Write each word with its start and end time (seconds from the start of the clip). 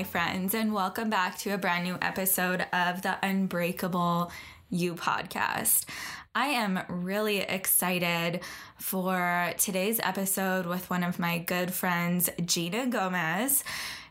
My 0.00 0.04
friends, 0.04 0.54
and 0.54 0.72
welcome 0.72 1.10
back 1.10 1.36
to 1.36 1.50
a 1.50 1.58
brand 1.58 1.84
new 1.84 1.98
episode 2.00 2.64
of 2.72 3.02
the 3.02 3.18
Unbreakable 3.22 4.32
You 4.70 4.94
podcast. 4.94 5.84
I 6.34 6.46
am 6.46 6.80
really 6.88 7.40
excited 7.40 8.40
for 8.78 9.52
today's 9.58 10.00
episode 10.02 10.64
with 10.64 10.88
one 10.88 11.02
of 11.02 11.18
my 11.18 11.36
good 11.36 11.70
friends, 11.70 12.30
Gina 12.42 12.86
Gomez. 12.86 13.62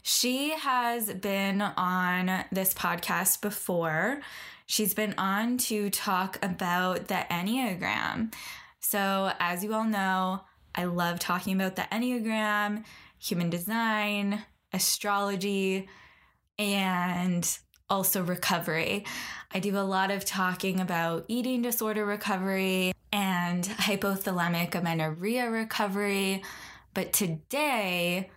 She 0.03 0.51
has 0.51 1.11
been 1.11 1.59
on 1.63 2.45
this 2.51 2.75
podcast 2.75 3.41
before. 3.41 4.21
She's 4.67 4.93
been 4.93 5.15
on 5.17 5.57
to 5.57 5.89
talk 5.89 6.37
about 6.45 7.07
the 7.07 7.25
Enneagram. 7.31 8.31
So, 8.79 9.31
as 9.39 9.63
you 9.63 9.73
all 9.73 9.85
know, 9.85 10.41
I 10.75 10.83
love 10.83 11.17
talking 11.17 11.59
about 11.59 11.77
the 11.77 11.87
Enneagram, 11.91 12.83
human 13.17 13.49
design, 13.49 14.43
astrology, 14.73 15.87
and 16.57 17.57
also 17.89 18.23
recovery. 18.23 19.05
I 19.51 19.59
do 19.59 19.77
a 19.77 19.81
lot 19.81 20.11
of 20.11 20.25
talking 20.25 20.79
about 20.79 21.25
eating 21.27 21.61
disorder 21.61 22.05
recovery 22.05 22.93
and 23.11 23.63
hypothalamic 23.63 24.75
amenorrhea 24.75 25.49
recovery. 25.49 26.43
But 26.93 27.13
today, 27.13 28.29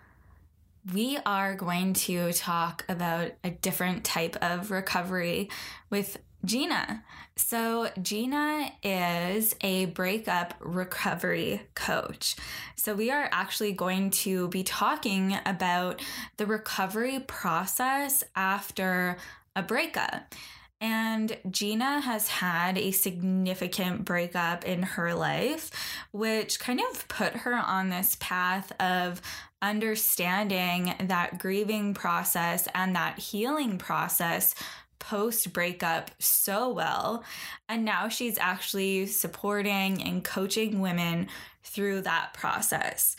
we 0.92 1.18
are 1.24 1.54
going 1.54 1.92
to 1.94 2.32
talk 2.32 2.84
about 2.88 3.32
a 3.44 3.50
different 3.50 4.04
type 4.04 4.36
of 4.42 4.70
recovery 4.70 5.50
with 5.90 6.18
Gina. 6.44 7.04
So, 7.36 7.88
Gina 8.00 8.72
is 8.82 9.54
a 9.60 9.86
breakup 9.86 10.54
recovery 10.60 11.62
coach. 11.74 12.36
So, 12.76 12.94
we 12.94 13.10
are 13.10 13.28
actually 13.32 13.72
going 13.72 14.10
to 14.10 14.48
be 14.48 14.62
talking 14.62 15.38
about 15.46 16.02
the 16.36 16.46
recovery 16.46 17.20
process 17.20 18.24
after 18.34 19.18
a 19.54 19.62
breakup. 19.62 20.34
And 20.80 21.38
Gina 21.48 22.00
has 22.00 22.26
had 22.26 22.76
a 22.76 22.90
significant 22.90 24.04
breakup 24.04 24.64
in 24.64 24.82
her 24.82 25.14
life, 25.14 25.70
which 26.10 26.58
kind 26.58 26.80
of 26.90 27.06
put 27.06 27.34
her 27.34 27.54
on 27.54 27.88
this 27.88 28.16
path 28.18 28.72
of 28.80 29.22
understanding 29.62 30.92
that 30.98 31.38
grieving 31.38 31.94
process 31.94 32.66
and 32.74 32.96
that 32.96 33.20
healing 33.20 33.78
process 33.78 34.56
post 35.02 35.52
breakup 35.52 36.12
so 36.20 36.70
well. 36.70 37.24
And 37.68 37.84
now 37.84 38.08
she's 38.08 38.38
actually 38.38 39.06
supporting 39.06 40.00
and 40.00 40.22
coaching 40.22 40.80
women 40.80 41.26
through 41.64 42.02
that 42.02 42.34
process. 42.34 43.16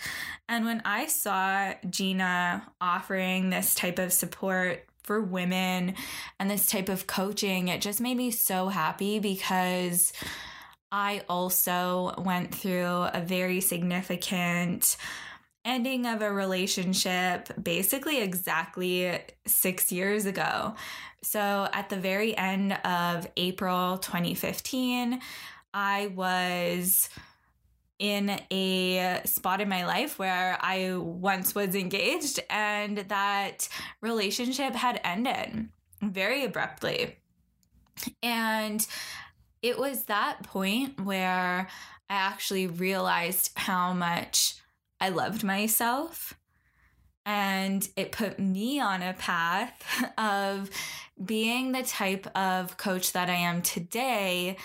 And 0.48 0.64
when 0.64 0.82
I 0.86 1.08
saw 1.08 1.74
Gina 1.90 2.66
offering 2.80 3.50
this 3.50 3.76
type 3.76 4.00
of 4.00 4.14
support 4.14 4.86
for 5.04 5.22
women 5.22 5.96
and 6.40 6.50
this 6.50 6.68
type 6.68 6.88
of 6.88 7.06
coaching, 7.06 7.68
it 7.68 7.82
just 7.82 8.00
made 8.00 8.16
me 8.16 8.32
so 8.32 8.70
happy 8.70 9.20
because 9.20 10.14
I 10.90 11.24
also 11.28 12.14
went 12.18 12.56
through 12.56 12.86
a 13.14 13.22
very 13.26 13.60
significant 13.60 14.96
ending 15.66 16.06
of 16.06 16.22
a 16.22 16.32
relationship 16.32 17.50
basically 17.62 18.22
exactly 18.22 19.20
six 19.46 19.92
years 19.92 20.26
ago. 20.26 20.76
So, 21.22 21.70
at 21.72 21.90
the 21.90 21.96
very 21.98 22.36
end 22.36 22.74
of 22.84 23.28
April 23.38 23.98
2015, 23.98 25.22
I 25.74 26.08
was 26.08 27.10
in 28.00 28.38
a 28.52 29.22
spot 29.24 29.62
in 29.62 29.70
my 29.70 29.86
life 29.86 30.20
where 30.20 30.58
I 30.60 30.96
once 30.98 31.56
was 31.56 31.76
engaged 31.76 32.42
and 32.50 32.98
that 32.98 33.70
relationship 34.02 34.74
had 34.74 35.00
ended 35.04 35.70
very 36.02 36.44
abruptly. 36.44 37.18
And 38.22 38.86
it 39.62 39.80
was 39.80 40.04
that 40.06 40.44
point 40.44 41.00
where 41.00 41.70
I 42.10 42.14
actually 42.14 42.68
realized 42.68 43.52
how 43.56 43.94
much 43.94 44.56
I 45.04 45.10
loved 45.10 45.44
myself. 45.44 46.34
And 47.26 47.86
it 47.98 48.14
put 48.14 48.40
me 48.40 48.80
on 48.80 49.02
a 49.02 49.12
path 49.12 49.84
of 50.18 50.70
being 51.24 51.74
the 51.74 51.84
type 51.84 52.26
of 52.38 52.78
coach 52.78 53.12
that 53.12 53.30
I 53.30 53.36
am 53.36 53.62
today 53.62 54.56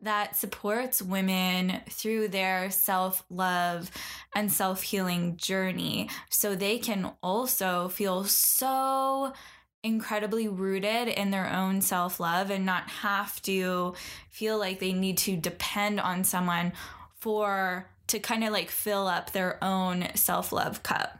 that 0.00 0.34
supports 0.34 1.02
women 1.02 1.82
through 1.90 2.28
their 2.28 2.70
self 2.70 3.22
love 3.28 3.90
and 4.34 4.50
self 4.50 4.80
healing 4.82 5.36
journey 5.36 6.08
so 6.30 6.54
they 6.54 6.78
can 6.78 7.12
also 7.22 7.88
feel 7.88 8.24
so 8.24 9.34
incredibly 9.82 10.48
rooted 10.48 11.08
in 11.08 11.30
their 11.30 11.52
own 11.52 11.82
self 11.82 12.18
love 12.18 12.50
and 12.50 12.64
not 12.64 12.88
have 12.88 13.42
to 13.42 13.92
feel 14.30 14.58
like 14.58 14.80
they 14.80 14.94
need 14.94 15.18
to 15.18 15.36
depend 15.36 16.00
on 16.00 16.24
someone 16.24 16.72
for 17.18 17.91
to 18.12 18.18
kind 18.18 18.44
of 18.44 18.52
like 18.52 18.70
fill 18.70 19.06
up 19.06 19.32
their 19.32 19.62
own 19.62 20.08
self 20.14 20.52
love 20.52 20.82
cup. 20.82 21.18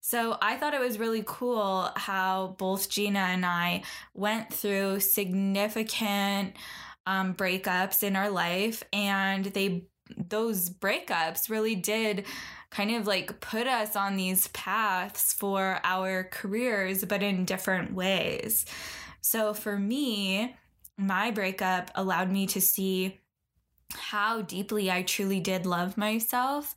So 0.00 0.38
I 0.40 0.56
thought 0.56 0.72
it 0.72 0.80
was 0.80 1.00
really 1.00 1.24
cool 1.26 1.90
how 1.96 2.54
both 2.58 2.88
Gina 2.88 3.18
and 3.18 3.44
I 3.44 3.82
went 4.14 4.52
through 4.52 5.00
significant 5.00 6.54
um, 7.06 7.34
breakups 7.34 8.04
in 8.04 8.14
our 8.14 8.30
life, 8.30 8.84
and 8.92 9.46
they 9.46 9.88
those 10.16 10.70
breakups 10.70 11.50
really 11.50 11.74
did 11.74 12.24
kind 12.70 12.94
of 12.94 13.06
like 13.06 13.40
put 13.40 13.66
us 13.66 13.96
on 13.96 14.16
these 14.16 14.46
paths 14.48 15.32
for 15.32 15.80
our 15.82 16.24
careers, 16.30 17.04
but 17.04 17.22
in 17.22 17.44
different 17.44 17.92
ways. 17.92 18.64
So 19.22 19.54
for 19.54 19.76
me, 19.76 20.54
my 20.96 21.32
breakup 21.32 21.90
allowed 21.94 22.30
me 22.30 22.46
to 22.48 22.60
see 22.60 23.20
how 23.94 24.42
deeply 24.42 24.90
I 24.90 25.02
truly 25.02 25.40
did 25.40 25.66
love 25.66 25.96
myself 25.96 26.74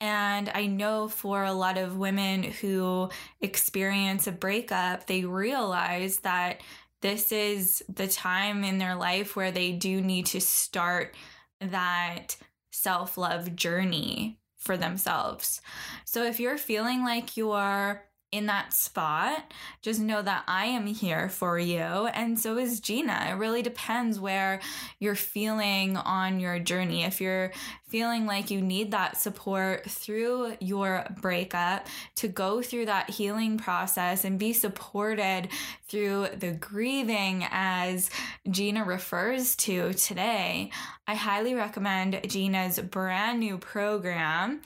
and 0.00 0.50
I 0.54 0.66
know 0.66 1.08
for 1.08 1.44
a 1.44 1.52
lot 1.52 1.76
of 1.76 1.98
women 1.98 2.42
who 2.42 3.10
experience 3.40 4.26
a 4.26 4.32
breakup, 4.32 5.06
they 5.06 5.24
realize 5.24 6.20
that 6.20 6.62
this 7.02 7.32
is 7.32 7.84
the 7.88 8.08
time 8.08 8.64
in 8.64 8.78
their 8.78 8.94
life 8.94 9.36
where 9.36 9.50
they 9.50 9.72
do 9.72 10.00
need 10.00 10.26
to 10.26 10.40
start 10.40 11.14
that 11.60 12.36
self 12.70 13.18
love 13.18 13.54
journey 13.54 14.38
for 14.56 14.76
themselves. 14.76 15.60
So 16.06 16.24
if 16.24 16.40
you're 16.40 16.58
feeling 16.58 17.04
like 17.04 17.36
you're 17.36 18.02
in 18.32 18.46
that 18.46 18.72
spot, 18.72 19.52
just 19.82 20.00
know 20.00 20.22
that 20.22 20.44
I 20.46 20.66
am 20.66 20.86
here 20.86 21.28
for 21.28 21.58
you. 21.58 21.78
And 21.78 22.38
so 22.38 22.58
is 22.58 22.78
Gina. 22.78 23.28
It 23.30 23.34
really 23.34 23.62
depends 23.62 24.20
where 24.20 24.60
you're 25.00 25.16
feeling 25.16 25.96
on 25.96 26.38
your 26.38 26.60
journey. 26.60 27.02
If 27.02 27.20
you're 27.20 27.50
feeling 27.88 28.26
like 28.26 28.52
you 28.52 28.60
need 28.60 28.92
that 28.92 29.16
support 29.16 29.90
through 29.90 30.54
your 30.60 31.06
breakup 31.20 31.88
to 32.14 32.28
go 32.28 32.62
through 32.62 32.86
that 32.86 33.10
healing 33.10 33.58
process 33.58 34.24
and 34.24 34.38
be 34.38 34.52
supported 34.52 35.48
through 35.88 36.28
the 36.38 36.52
grieving, 36.52 37.44
as 37.50 38.10
Gina 38.48 38.84
refers 38.84 39.56
to 39.56 39.92
today, 39.94 40.70
I 41.08 41.16
highly 41.16 41.54
recommend 41.54 42.20
Gina's 42.28 42.78
brand 42.78 43.40
new 43.40 43.58
program. 43.58 44.60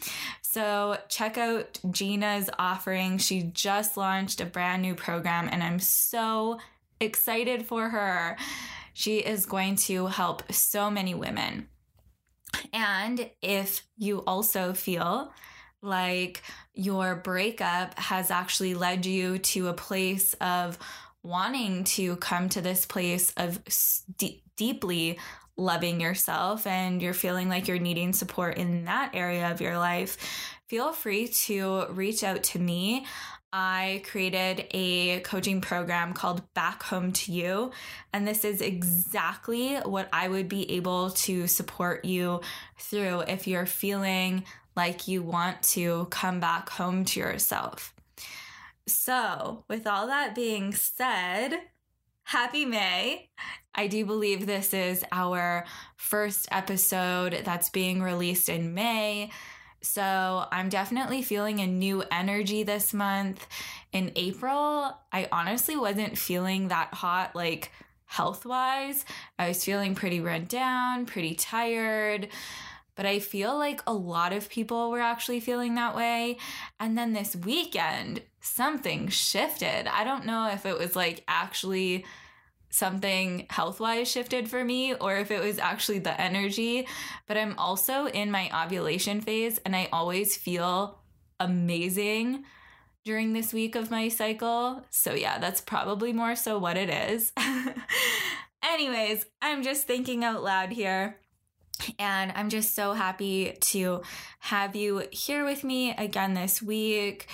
So 0.55 0.97
check 1.09 1.37
out 1.37 1.81
Gina's 1.91 2.49
offering. 2.61 3.19
She 3.19 3.43
just 3.43 3.97
launched 3.97 4.41
a 4.41 4.45
brand 4.47 4.83
new 4.83 4.95
program, 4.95 5.49
and 5.51 5.65
I'm 5.65 5.81
so 5.81 6.61
excited 7.01 7.67
for 7.67 7.89
her. 7.89 8.37
She 8.93 9.17
is 9.17 9.47
going 9.47 9.75
to 9.89 10.07
help 10.07 10.53
so 10.53 10.93
many 10.93 11.13
women. 11.13 11.67
And 12.73 13.29
if 13.43 13.83
you 13.99 14.23
also 14.29 14.75
feel 14.75 15.33
like 15.83 16.41
your 16.73 17.17
breakup 17.17 17.99
has 17.99 18.31
actually 18.31 18.75
led 18.75 19.07
you 19.07 19.39
to 19.39 19.67
a 19.67 19.75
place 19.75 20.35
of 20.35 20.79
wanting 21.25 21.83
to 21.83 22.15
come 22.19 22.49
to 22.51 22.61
this 22.61 22.87
place 22.87 23.33
of 23.37 23.59
deeply 24.57 25.19
loving 25.57 26.01
yourself 26.01 26.67
and 26.67 27.01
you're 27.01 27.15
feeling 27.15 27.49
like 27.49 27.69
you're 27.69 27.79
needing 27.79 28.13
support 28.13 28.59
in 28.59 28.85
that 28.87 29.11
area 29.15 29.51
of 29.51 29.61
your 29.61 29.79
life, 29.79 30.17
feel 30.67 30.93
free 30.93 31.29
to 31.29 31.87
reach 31.91 32.25
out 32.25 32.43
to 32.43 32.59
me. 32.59 33.07
I 33.53 34.03
created 34.11 34.67
a 34.73 35.21
coaching 35.21 35.61
program 35.61 36.13
called 36.13 36.43
Back 36.55 36.83
Home 36.85 37.13
to 37.13 37.33
You. 37.33 37.71
And 38.13 38.27
this 38.27 38.45
is 38.45 38.61
exactly 38.61 39.77
what 39.77 40.09
I 40.13 40.27
would 40.27 40.49
be 40.49 40.69
able 40.73 41.11
to 41.11 41.47
support 41.47 42.05
you 42.05 42.41
through 42.77 43.21
if 43.21 43.47
you're 43.47 43.67
feeling 43.67 44.43
like 44.75 45.07
you 45.07 45.23
want 45.23 45.63
to 45.63 46.09
come 46.11 46.41
back 46.41 46.69
home 46.69 47.05
to 47.05 47.21
yourself. 47.21 47.95
So, 48.87 49.65
with 49.69 49.87
all 49.87 50.09
that 50.09 50.35
being 50.35 50.75
said, 50.75 51.61
happy 52.25 52.65
May. 52.65 53.29
I 53.75 53.87
do 53.87 54.05
believe 54.05 54.47
this 54.47 54.73
is 54.73 55.05
our 55.13 55.65
first 55.97 56.49
episode 56.51 57.43
that's 57.45 57.71
being 57.71 58.03
released 58.03 58.49
in 58.49 58.75
May. 58.75 59.31
So 59.83 60.47
I'm 60.51 60.71
definitely 60.71 61.23
feeling 61.23 61.61
a 61.61 61.67
new 61.67 62.03
energy 62.11 62.63
this 62.63 62.95
month. 62.95 63.47
In 63.93 64.13
April, 64.17 64.99
I 65.13 65.29
honestly 65.31 65.77
wasn't 65.77 66.17
feeling 66.17 66.69
that 66.69 66.95
hot, 66.95 67.37
like 67.37 67.71
health 68.07 68.47
wise. 68.47 69.05
I 69.39 69.49
was 69.49 69.65
feeling 69.65 69.95
pretty 69.95 70.21
run 70.21 70.47
down, 70.47 71.05
pretty 71.05 71.35
tired. 71.35 72.29
But 72.97 73.07
I 73.07 73.19
feel 73.19 73.59
like 73.59 73.83
a 73.87 73.93
lot 73.93 74.33
of 74.33 74.49
people 74.49 74.91
were 74.91 75.01
actually 75.01 75.41
feeling 75.41 75.75
that 75.75 75.97
way. 75.97 76.39
And 76.81 76.97
then 76.97 77.13
this 77.13 77.37
weekend, 77.37 78.23
something 78.45 79.09
shifted. 79.09 79.89
I 79.91 80.05
don't 80.05 80.27
know 80.27 80.49
if 80.51 80.67
it 80.67 80.79
was 80.79 80.95
like 80.95 81.25
actually 81.27 82.05
something 82.69 83.47
health 83.49 83.81
wise 83.81 84.11
shifted 84.11 84.51
for 84.51 84.65
me 84.65 84.95
or 84.95 85.17
if 85.17 85.31
it 85.31 85.43
was 85.43 85.59
actually 85.59 86.01
the 86.01 86.21
energy. 86.21 86.87
But 87.27 87.39
I'm 87.39 87.59
also 87.59 88.07
in 88.07 88.31
my 88.31 88.51
ovulation 88.65 89.21
phase 89.21 89.59
and 89.65 89.75
I 89.75 89.89
always 89.93 90.37
feel 90.37 91.01
amazing 91.41 92.45
during 93.05 93.33
this 93.33 93.53
week 93.53 93.77
of 93.77 93.91
my 93.91 94.09
cycle. 94.09 94.85
So, 94.91 95.15
yeah, 95.15 95.39
that's 95.39 95.61
probably 95.61 96.13
more 96.13 96.37
so 96.37 96.59
what 96.59 96.77
it 96.77 96.91
is. 96.91 97.33
Anyways, 98.63 99.25
I'm 99.41 99.63
just 99.63 99.87
thinking 99.87 100.25
out 100.25 100.43
loud 100.43 100.71
here. 100.71 101.19
And 101.99 102.33
I'm 102.35 102.51
just 102.51 102.75
so 102.75 102.93
happy 102.93 103.57
to 103.61 104.03
have 104.39 104.77
you 104.77 105.05
here 105.11 105.45
with 105.45 105.65
me 105.65 105.93
again 105.93 106.35
this 106.35 106.63
week. 106.63 107.27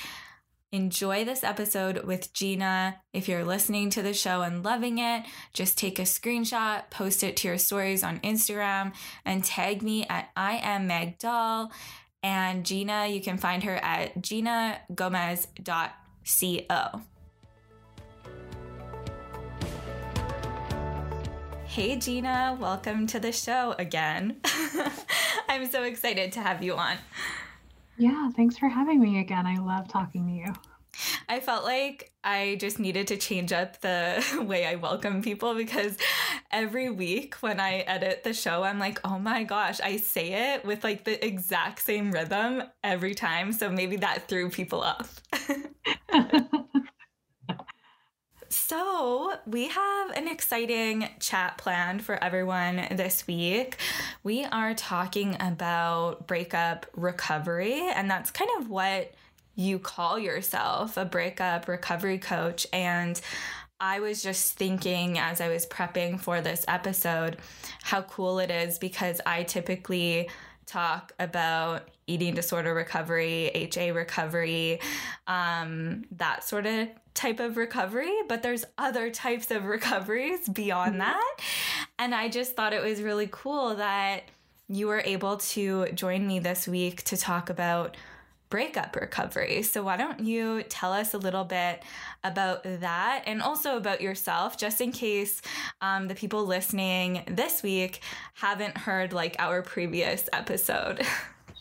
Enjoy 0.72 1.24
this 1.24 1.42
episode 1.42 2.04
with 2.04 2.32
Gina. 2.32 3.00
If 3.12 3.28
you're 3.28 3.44
listening 3.44 3.90
to 3.90 4.02
the 4.02 4.14
show 4.14 4.42
and 4.42 4.64
loving 4.64 4.98
it, 4.98 5.24
just 5.52 5.76
take 5.76 5.98
a 5.98 6.02
screenshot, 6.02 6.88
post 6.90 7.24
it 7.24 7.36
to 7.38 7.48
your 7.48 7.58
stories 7.58 8.04
on 8.04 8.20
Instagram, 8.20 8.92
and 9.24 9.42
tag 9.42 9.82
me 9.82 10.06
at 10.08 10.30
I 10.36 10.58
am 10.58 10.86
Meg 10.86 11.18
Doll. 11.18 11.72
And 12.22 12.64
Gina, 12.64 13.08
you 13.08 13.20
can 13.20 13.36
find 13.36 13.64
her 13.64 13.78
at 13.78 14.22
ginagomez.co. 14.22 17.00
Hey, 21.64 21.96
Gina, 21.96 22.56
welcome 22.60 23.08
to 23.08 23.18
the 23.18 23.32
show 23.32 23.74
again. 23.76 24.36
I'm 25.48 25.68
so 25.68 25.82
excited 25.82 26.30
to 26.32 26.40
have 26.40 26.62
you 26.62 26.76
on. 26.76 26.96
Yeah, 28.00 28.30
thanks 28.34 28.56
for 28.56 28.68
having 28.68 29.00
me 29.00 29.20
again. 29.20 29.46
I 29.46 29.58
love 29.58 29.86
talking 29.88 30.26
to 30.26 30.32
you. 30.32 30.54
I 31.28 31.40
felt 31.40 31.64
like 31.64 32.12
I 32.24 32.56
just 32.58 32.78
needed 32.78 33.08
to 33.08 33.18
change 33.18 33.52
up 33.52 33.80
the 33.82 34.24
way 34.48 34.66
I 34.66 34.76
welcome 34.76 35.22
people 35.22 35.54
because 35.54 35.98
every 36.50 36.90
week 36.90 37.36
when 37.36 37.60
I 37.60 37.80
edit 37.80 38.24
the 38.24 38.32
show, 38.34 38.64
I'm 38.64 38.78
like, 38.78 39.00
oh 39.04 39.18
my 39.18 39.44
gosh, 39.44 39.80
I 39.82 39.98
say 39.98 40.54
it 40.54 40.64
with 40.64 40.82
like 40.82 41.04
the 41.04 41.24
exact 41.24 41.80
same 41.82 42.10
rhythm 42.10 42.62
every 42.82 43.14
time. 43.14 43.52
So 43.52 43.70
maybe 43.70 43.96
that 43.98 44.28
threw 44.28 44.50
people 44.50 44.82
off. 44.82 45.20
So, 48.70 49.32
we 49.48 49.66
have 49.66 50.10
an 50.12 50.28
exciting 50.28 51.08
chat 51.18 51.58
planned 51.58 52.04
for 52.04 52.22
everyone 52.22 52.86
this 52.92 53.26
week. 53.26 53.78
We 54.22 54.44
are 54.44 54.74
talking 54.74 55.36
about 55.40 56.28
breakup 56.28 56.86
recovery, 56.94 57.80
and 57.92 58.08
that's 58.08 58.30
kind 58.30 58.48
of 58.60 58.70
what 58.70 59.12
you 59.56 59.80
call 59.80 60.20
yourself 60.20 60.96
a 60.96 61.04
breakup 61.04 61.66
recovery 61.66 62.18
coach. 62.18 62.64
And 62.72 63.20
I 63.80 63.98
was 63.98 64.22
just 64.22 64.54
thinking 64.54 65.18
as 65.18 65.40
I 65.40 65.48
was 65.48 65.66
prepping 65.66 66.20
for 66.20 66.40
this 66.40 66.64
episode 66.68 67.38
how 67.82 68.02
cool 68.02 68.38
it 68.38 68.52
is 68.52 68.78
because 68.78 69.20
I 69.26 69.42
typically 69.42 70.30
talk 70.66 71.10
about 71.18 71.88
eating 72.10 72.34
disorder 72.34 72.74
recovery, 72.74 73.50
HA 73.54 73.92
recovery, 73.92 74.80
um, 75.26 76.04
that 76.16 76.44
sort 76.44 76.66
of 76.66 76.88
type 77.14 77.40
of 77.40 77.56
recovery, 77.56 78.12
but 78.28 78.42
there's 78.42 78.64
other 78.76 79.10
types 79.10 79.50
of 79.50 79.64
recoveries 79.76 80.48
beyond 80.48 80.92
mm-hmm. 80.92 81.00
that. 81.00 81.36
And 81.98 82.14
I 82.14 82.28
just 82.28 82.56
thought 82.56 82.72
it 82.72 82.82
was 82.82 83.00
really 83.00 83.28
cool 83.30 83.76
that 83.76 84.24
you 84.68 84.86
were 84.86 85.02
able 85.04 85.36
to 85.36 85.90
join 85.92 86.26
me 86.26 86.38
this 86.38 86.68
week 86.68 87.02
to 87.04 87.16
talk 87.16 87.50
about 87.50 87.96
breakup 88.50 88.96
recovery. 88.96 89.62
So, 89.62 89.82
why 89.82 89.96
don't 89.96 90.20
you 90.20 90.64
tell 90.64 90.92
us 90.92 91.14
a 91.14 91.18
little 91.18 91.44
bit 91.44 91.82
about 92.22 92.64
that 92.64 93.22
and 93.26 93.40
also 93.40 93.76
about 93.76 94.00
yourself, 94.00 94.58
just 94.58 94.80
in 94.80 94.92
case 94.92 95.40
um, 95.80 96.08
the 96.08 96.14
people 96.14 96.44
listening 96.44 97.22
this 97.26 97.62
week 97.62 98.00
haven't 98.34 98.76
heard 98.76 99.12
like 99.12 99.36
our 99.38 99.62
previous 99.62 100.28
episode? 100.32 101.00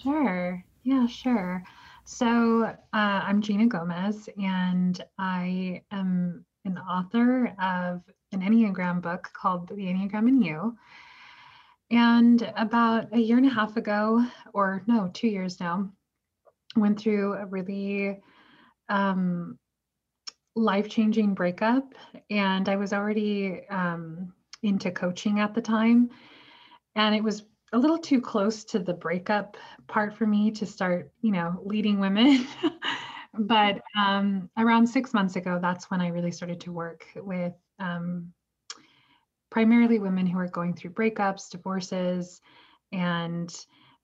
Sure. 0.01 0.63
Yeah, 0.84 1.07
sure. 1.07 1.62
So 2.06 2.63
uh, 2.63 2.75
I'm 2.94 3.42
Gina 3.42 3.68
Gomez, 3.68 4.30
and 4.42 5.04
I 5.18 5.81
am 5.92 6.46
an 6.63 6.78
author 6.78 7.48
of 7.62 8.01
an 8.31 8.42
Enneagram 8.42 9.01
book 9.01 9.30
called 9.34 9.68
The 9.68 9.75
Enneagram 9.75 10.30
in 10.30 10.42
You. 10.42 10.78
And 11.92 12.50
about 12.56 13.13
a 13.13 13.19
year 13.19 13.38
and 13.38 13.46
a 13.46 13.50
half 13.50 13.75
ago, 13.75 14.25
or 14.54 14.84
no, 14.88 15.10
two 15.13 15.28
years 15.28 15.60
now, 15.60 15.92
went 16.78 16.98
through 16.98 17.34
a 17.34 17.45
really 17.45 18.22
um, 18.88 19.57
life 20.56 20.88
changing 20.88 21.34
breakup. 21.34 21.94
And 22.30 22.69
I 22.69 22.78
was 22.78 22.94
already 22.94 23.68
um, 23.69 24.34
into 24.63 24.92
coaching 24.92 25.42
at 25.42 25.54
the 25.54 25.62
time. 25.62 26.10
And 26.95 27.13
it 27.13 27.24
was 27.24 27.44
a 27.74 27.77
little 27.77 27.98
too 27.98 28.21
close 28.21 28.63
to 28.66 28.80
the 28.80 28.94
breakup 28.94 29.57
part 29.88 30.16
for 30.16 30.26
me 30.26 30.52
to 30.52 30.66
start, 30.66 31.11
you 31.21 31.31
know, 31.31 31.61
leading 31.64 31.99
women. 31.99 32.47
but 33.33 33.81
um, 33.97 34.49
around 34.57 34.88
six 34.88 35.14
months 35.14 35.35
ago, 35.35 35.59
that's 35.61 35.90
when 35.92 36.02
I 36.02 36.07
really 36.07 36.31
started 36.31 36.59
to 36.61 36.71
work 36.71 37.06
with 37.16 37.54
um, 37.80 38.33
primarily 39.49 39.99
women 39.99 40.26
who 40.26 40.40
are 40.40 40.47
going 40.47 40.73
through 40.73 40.92
breakups, 40.92 41.49
divorces, 41.49 42.42
and 42.92 43.54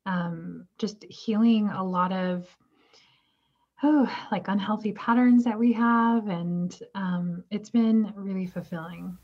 um, 0.05 0.67
just 0.77 1.03
healing 1.09 1.69
a 1.69 1.83
lot 1.83 2.11
of 2.11 2.47
oh 3.83 4.09
like 4.31 4.47
unhealthy 4.47 4.93
patterns 4.93 5.43
that 5.43 5.59
we 5.59 5.73
have 5.73 6.27
and 6.27 6.79
um, 6.93 7.43
it's 7.51 7.69
been 7.69 8.13
really 8.15 8.45
fulfilling 8.45 9.17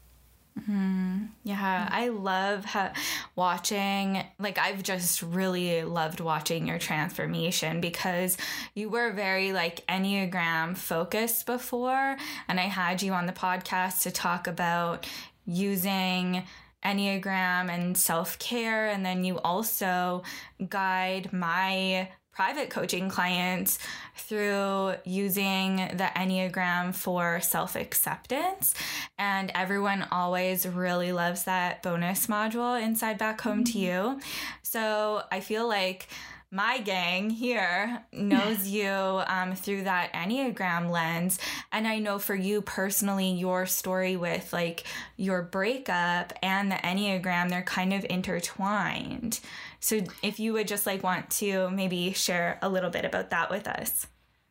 Mm-hmm. 0.59 1.25
Yeah, 1.43 1.87
I 1.89 2.09
love 2.09 2.65
ha- 2.65 2.93
watching. 3.35 4.23
Like, 4.37 4.57
I've 4.57 4.83
just 4.83 5.21
really 5.21 5.83
loved 5.83 6.19
watching 6.19 6.67
your 6.67 6.77
transformation 6.77 7.79
because 7.81 8.37
you 8.75 8.89
were 8.89 9.11
very 9.11 9.53
like 9.53 9.85
Enneagram 9.87 10.75
focused 10.77 11.45
before. 11.45 12.17
And 12.47 12.59
I 12.59 12.63
had 12.63 13.01
you 13.01 13.13
on 13.13 13.27
the 13.27 13.33
podcast 13.33 14.03
to 14.03 14.11
talk 14.11 14.47
about 14.47 15.07
using 15.45 16.43
Enneagram 16.83 17.69
and 17.69 17.97
self 17.97 18.37
care. 18.39 18.87
And 18.87 19.05
then 19.05 19.23
you 19.23 19.39
also 19.39 20.23
guide 20.69 21.31
my 21.31 22.09
private 22.33 22.69
coaching 22.69 23.09
clients 23.09 23.77
through 24.15 24.95
using 25.03 25.75
the 25.75 26.09
Enneagram 26.15 26.93
for 26.93 27.41
self 27.41 27.75
acceptance. 27.75 28.73
And 29.17 29.51
everyone 29.53 30.07
always 30.11 30.67
really 30.67 31.11
loves 31.11 31.43
that 31.43 31.83
bonus 31.83 32.27
module 32.27 32.81
inside 32.81 33.17
Back 33.17 33.41
Home 33.41 33.63
to 33.65 33.71
mm-hmm. 33.71 34.15
You. 34.15 34.21
So 34.63 35.23
I 35.31 35.39
feel 35.41 35.67
like 35.67 36.07
my 36.51 36.79
gang 36.79 37.29
here 37.29 38.03
knows 38.11 38.67
you 38.67 38.89
um, 38.89 39.55
through 39.55 39.83
that 39.83 40.13
Enneagram 40.13 40.91
lens. 40.91 41.39
And 41.71 41.87
I 41.87 41.99
know 41.99 42.19
for 42.19 42.35
you 42.35 42.61
personally, 42.61 43.31
your 43.31 43.65
story 43.65 44.17
with 44.17 44.51
like 44.51 44.83
your 45.15 45.41
breakup 45.41 46.33
and 46.43 46.71
the 46.71 46.75
Enneagram, 46.75 47.49
they're 47.49 47.63
kind 47.63 47.93
of 47.93 48.05
intertwined. 48.09 49.39
So 49.79 50.01
if 50.21 50.39
you 50.39 50.53
would 50.53 50.67
just 50.67 50.85
like 50.85 51.03
want 51.03 51.29
to 51.31 51.69
maybe 51.71 52.11
share 52.11 52.59
a 52.61 52.69
little 52.69 52.89
bit 52.89 53.05
about 53.05 53.29
that 53.29 53.49
with 53.49 53.67
us. 53.67 54.07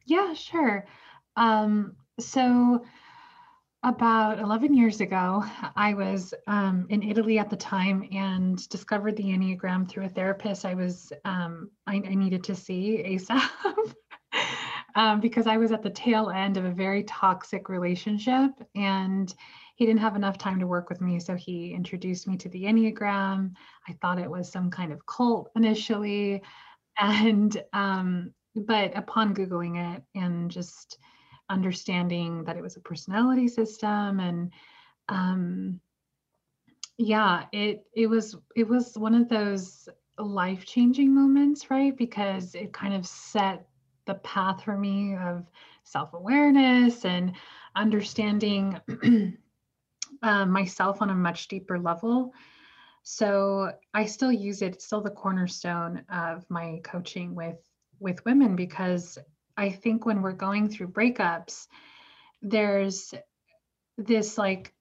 Yeah, 0.07 0.33
sure. 0.35 0.87
Um, 1.37 1.97
so 2.19 2.85
about 3.83 4.39
11 4.39 4.75
years 4.75 5.01
ago, 5.01 5.43
I 5.75 5.95
was 5.95 6.35
um, 6.47 6.87
in 6.91 7.03
Italy 7.03 7.39
at 7.39 7.49
the 7.49 7.57
time 7.57 8.07
and 8.13 8.69
discovered 8.69 9.17
the 9.17 9.25
Enneagram 9.25 9.89
through 9.89 10.05
a 10.05 10.09
therapist 10.09 10.65
I 10.65 10.75
was 10.75 11.13
um, 11.25 11.71
I, 11.87 11.95
I 11.97 12.15
needed 12.15 12.45
to 12.45 12.55
see 12.55 13.03
ASAP. 13.07 13.49
um, 14.95 15.21
because 15.21 15.47
I 15.47 15.57
was 15.57 15.73
at 15.73 15.83
the 15.83 15.91
tail 15.91 16.31
end 16.31 16.57
of 16.57 16.65
a 16.65 16.71
very 16.71 17.05
toxic 17.05 17.69
relationship 17.69 18.51
and 18.75 19.35
he 19.77 19.87
didn't 19.87 20.01
have 20.01 20.17
enough 20.17 20.37
time 20.37 20.61
to 20.61 20.67
work 20.67 20.91
with 20.91 21.01
me. 21.01 21.19
So 21.19 21.35
he 21.35 21.73
introduced 21.73 22.29
me 22.29 22.37
to 22.37 22.51
the 22.51 22.65
Enneagram. 22.65 23.53
I 23.89 23.93
thought 23.95 24.19
it 24.19 24.31
was 24.31 24.51
some 24.51 24.71
kind 24.71 24.93
of 24.93 25.07
cult 25.07 25.51
initially. 25.57 26.43
And, 26.99 27.63
um, 27.73 28.35
but 28.55 28.95
upon 28.95 29.35
Googling 29.35 29.97
it 29.97 30.03
and 30.15 30.51
just 30.51 30.99
understanding 31.51 32.45
that 32.45 32.57
it 32.57 32.63
was 32.63 32.77
a 32.77 32.81
personality 32.81 33.49
system 33.49 34.21
and, 34.21 34.53
um, 35.09 35.81
yeah, 36.97 37.45
it, 37.53 37.85
it 37.95 38.07
was, 38.07 38.37
it 38.57 38.69
was 38.69 38.97
one 38.97 39.15
of 39.15 39.29
those 39.29 39.89
life 40.19 40.65
changing 40.67 41.15
moments, 41.15 41.71
right? 41.71 41.97
Because 41.97 42.55
it 42.55 42.73
kind 42.73 42.95
of 42.95 43.07
set 43.07 43.67
the 44.07 44.15
path 44.15 44.63
for 44.65 44.77
me 44.77 45.17
of 45.17 45.47
self 45.85 46.13
awareness 46.15 47.05
and 47.05 47.33
understanding 47.77 48.79
uh, 50.23 50.47
myself 50.47 51.01
on 51.01 51.11
a 51.11 51.15
much 51.15 51.49
deeper 51.49 51.79
level. 51.79 52.33
So 53.03 53.73
I 53.95 54.05
still 54.05 54.33
use 54.33 54.63
it. 54.63 54.75
It's 54.75 54.87
still 54.87 55.01
the 55.01 55.11
cornerstone 55.11 56.05
of 56.13 56.45
my 56.51 56.81
coaching 56.85 57.35
with 57.35 57.57
with 57.99 58.25
women 58.25 58.57
because 58.57 59.19
I 59.61 59.71
think 59.71 60.07
when 60.07 60.23
we're 60.23 60.33
going 60.33 60.71
through 60.71 60.89
breakups, 60.89 61.67
there's 62.41 63.13
this 63.99 64.39
like 64.39 64.73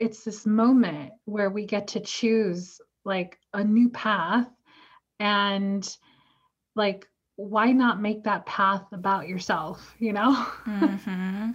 it's 0.00 0.24
this 0.24 0.46
moment 0.46 1.12
where 1.26 1.50
we 1.50 1.66
get 1.66 1.88
to 1.88 2.00
choose 2.00 2.80
like 3.04 3.38
a 3.52 3.62
new 3.62 3.90
path 3.90 4.48
and 5.20 5.96
like 6.74 7.06
why 7.36 7.72
not 7.72 8.00
make 8.00 8.24
that 8.24 8.46
path 8.46 8.84
about 8.92 9.28
yourself 9.28 9.94
you 9.98 10.14
know 10.14 10.32
mm-hmm. 10.66 11.50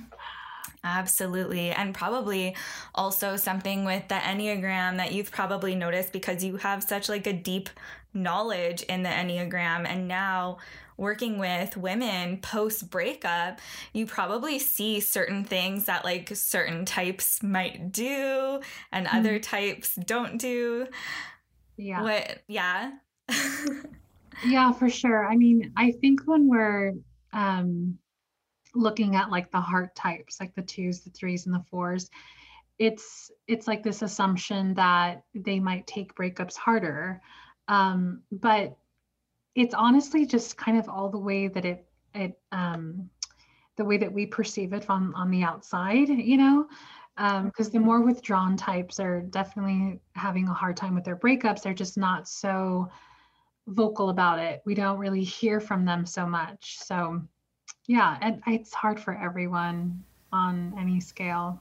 Absolutely. 0.83 1.71
And 1.71 1.93
probably 1.93 2.55
also 2.95 3.35
something 3.35 3.83
with 3.83 4.07
the 4.07 4.15
Enneagram 4.15 4.97
that 4.97 5.11
you've 5.11 5.31
probably 5.31 5.75
noticed 5.75 6.13
because 6.13 6.45
you 6.45 6.55
have 6.57 6.81
such 6.81 7.09
like 7.09 7.27
a 7.27 7.33
deep 7.33 7.69
knowledge 8.13 8.83
in 8.83 9.03
the 9.03 9.09
Enneagram 9.09 9.85
and 9.85 10.07
now 10.07 10.59
working 10.97 11.37
with 11.37 11.77
women 11.77 12.37
post 12.37 12.89
breakup, 12.89 13.59
you 13.93 14.05
probably 14.05 14.59
see 14.59 14.99
certain 14.99 15.43
things 15.43 15.85
that 15.85 16.03
like 16.03 16.35
certain 16.35 16.85
types 16.85 17.41
might 17.43 17.91
do 17.91 18.59
and 18.91 19.07
mm-hmm. 19.07 19.17
other 19.17 19.39
types 19.39 19.95
don't 19.95 20.37
do. 20.39 20.87
Yeah. 21.77 22.01
What 22.01 22.39
yeah. 22.47 22.91
yeah, 24.45 24.71
for 24.73 24.89
sure. 24.89 25.27
I 25.27 25.35
mean, 25.35 25.71
I 25.77 25.91
think 25.91 26.21
when 26.25 26.47
we're 26.47 26.93
um, 27.33 27.97
looking 28.73 29.15
at 29.15 29.29
like 29.29 29.51
the 29.51 29.61
heart 29.61 29.95
types, 29.95 30.39
like 30.39 30.55
the 30.55 30.61
twos, 30.61 31.01
the 31.01 31.09
threes, 31.11 31.45
and 31.45 31.53
the 31.53 31.63
fours, 31.69 32.09
it's 32.79 33.31
it's 33.47 33.67
like 33.67 33.83
this 33.83 34.01
assumption 34.01 34.73
that 34.75 35.23
they 35.33 35.59
might 35.59 35.87
take 35.87 36.15
breakups 36.15 36.55
harder. 36.55 37.21
Um, 37.67 38.21
but 38.31 38.77
it's 39.57 39.73
honestly 39.73 40.25
just 40.25 40.55
kind 40.55 40.77
of 40.77 40.87
all 40.87 41.09
the 41.09 41.17
way 41.17 41.47
that 41.47 41.65
it 41.65 41.85
it 42.13 42.39
um, 42.51 43.09
the 43.75 43.85
way 43.85 43.97
that 43.97 44.11
we 44.11 44.25
perceive 44.25 44.73
it 44.73 44.89
on 44.89 45.13
on 45.15 45.29
the 45.29 45.43
outside, 45.43 46.09
you 46.09 46.37
know 46.37 46.67
because 47.17 47.67
um, 47.67 47.71
the 47.73 47.79
more 47.79 48.01
withdrawn 48.01 48.55
types 48.55 48.99
are 48.99 49.21
definitely 49.21 49.99
having 50.13 50.47
a 50.47 50.53
hard 50.53 50.77
time 50.77 50.93
with 50.93 51.03
their 51.03 51.15
breakups. 51.15 51.63
They're 51.63 51.73
just 51.73 51.97
not 51.97 52.27
so 52.27 52.89
vocal 53.65 54.09
about 54.09 54.37
it. 54.37 54.61
We 54.65 54.75
don't 54.75 54.99
really 54.99 55.23
hear 55.23 55.59
from 55.59 55.83
them 55.83 56.05
so 56.05 56.27
much. 56.27 56.77
So, 56.77 57.21
yeah, 57.87 58.19
and 58.21 58.41
it's 58.45 58.71
hard 58.71 58.99
for 58.99 59.15
everyone 59.15 60.03
on 60.31 60.75
any 60.79 60.99
scale. 60.99 61.59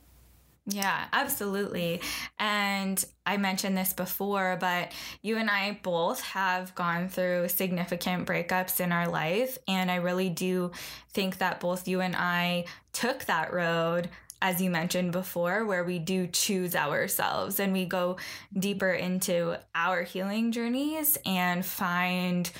Yeah, 0.68 1.04
absolutely. 1.12 2.00
And 2.40 3.02
I 3.24 3.36
mentioned 3.36 3.76
this 3.78 3.92
before, 3.92 4.56
but 4.58 4.92
you 5.22 5.36
and 5.36 5.48
I 5.48 5.78
both 5.82 6.20
have 6.22 6.74
gone 6.74 7.08
through 7.08 7.48
significant 7.48 8.26
breakups 8.26 8.80
in 8.80 8.90
our 8.90 9.06
life. 9.08 9.58
And 9.68 9.92
I 9.92 9.96
really 9.96 10.28
do 10.28 10.72
think 11.12 11.38
that 11.38 11.60
both 11.60 11.86
you 11.86 12.00
and 12.00 12.16
I 12.16 12.64
took 12.92 13.26
that 13.26 13.52
road 13.52 14.08
as 14.42 14.60
you 14.60 14.68
mentioned 14.68 15.12
before, 15.12 15.64
where 15.64 15.82
we 15.82 15.98
do 15.98 16.26
choose 16.26 16.76
ourselves 16.76 17.58
and 17.58 17.72
we 17.72 17.86
go 17.86 18.18
deeper 18.56 18.90
into 18.90 19.56
our 19.74 20.02
healing 20.02 20.52
journeys 20.52 21.16
and 21.24 21.64
find 21.64 22.50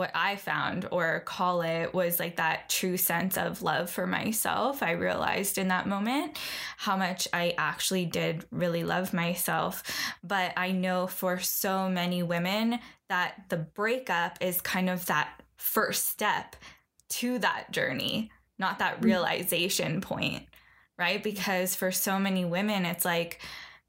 what 0.00 0.10
I 0.14 0.36
found 0.36 0.88
or 0.90 1.20
call 1.20 1.60
it 1.60 1.92
was 1.92 2.18
like 2.18 2.36
that 2.36 2.70
true 2.70 2.96
sense 2.96 3.36
of 3.36 3.60
love 3.60 3.90
for 3.90 4.06
myself. 4.06 4.82
I 4.82 4.92
realized 4.92 5.58
in 5.58 5.68
that 5.68 5.86
moment 5.86 6.38
how 6.78 6.96
much 6.96 7.28
I 7.34 7.54
actually 7.58 8.06
did 8.06 8.46
really 8.50 8.82
love 8.82 9.12
myself. 9.12 9.82
But 10.24 10.54
I 10.56 10.72
know 10.72 11.06
for 11.06 11.38
so 11.38 11.90
many 11.90 12.22
women 12.22 12.78
that 13.10 13.44
the 13.50 13.58
breakup 13.58 14.38
is 14.40 14.62
kind 14.62 14.88
of 14.88 15.04
that 15.06 15.28
first 15.58 16.08
step 16.08 16.56
to 17.10 17.38
that 17.40 17.70
journey, 17.70 18.30
not 18.58 18.78
that 18.78 19.02
mm. 19.02 19.04
realization 19.04 20.00
point 20.00 20.46
right? 20.98 21.22
Because 21.22 21.74
for 21.74 21.90
so 21.90 22.18
many 22.18 22.44
women, 22.44 22.84
it's 22.84 23.06
like 23.06 23.40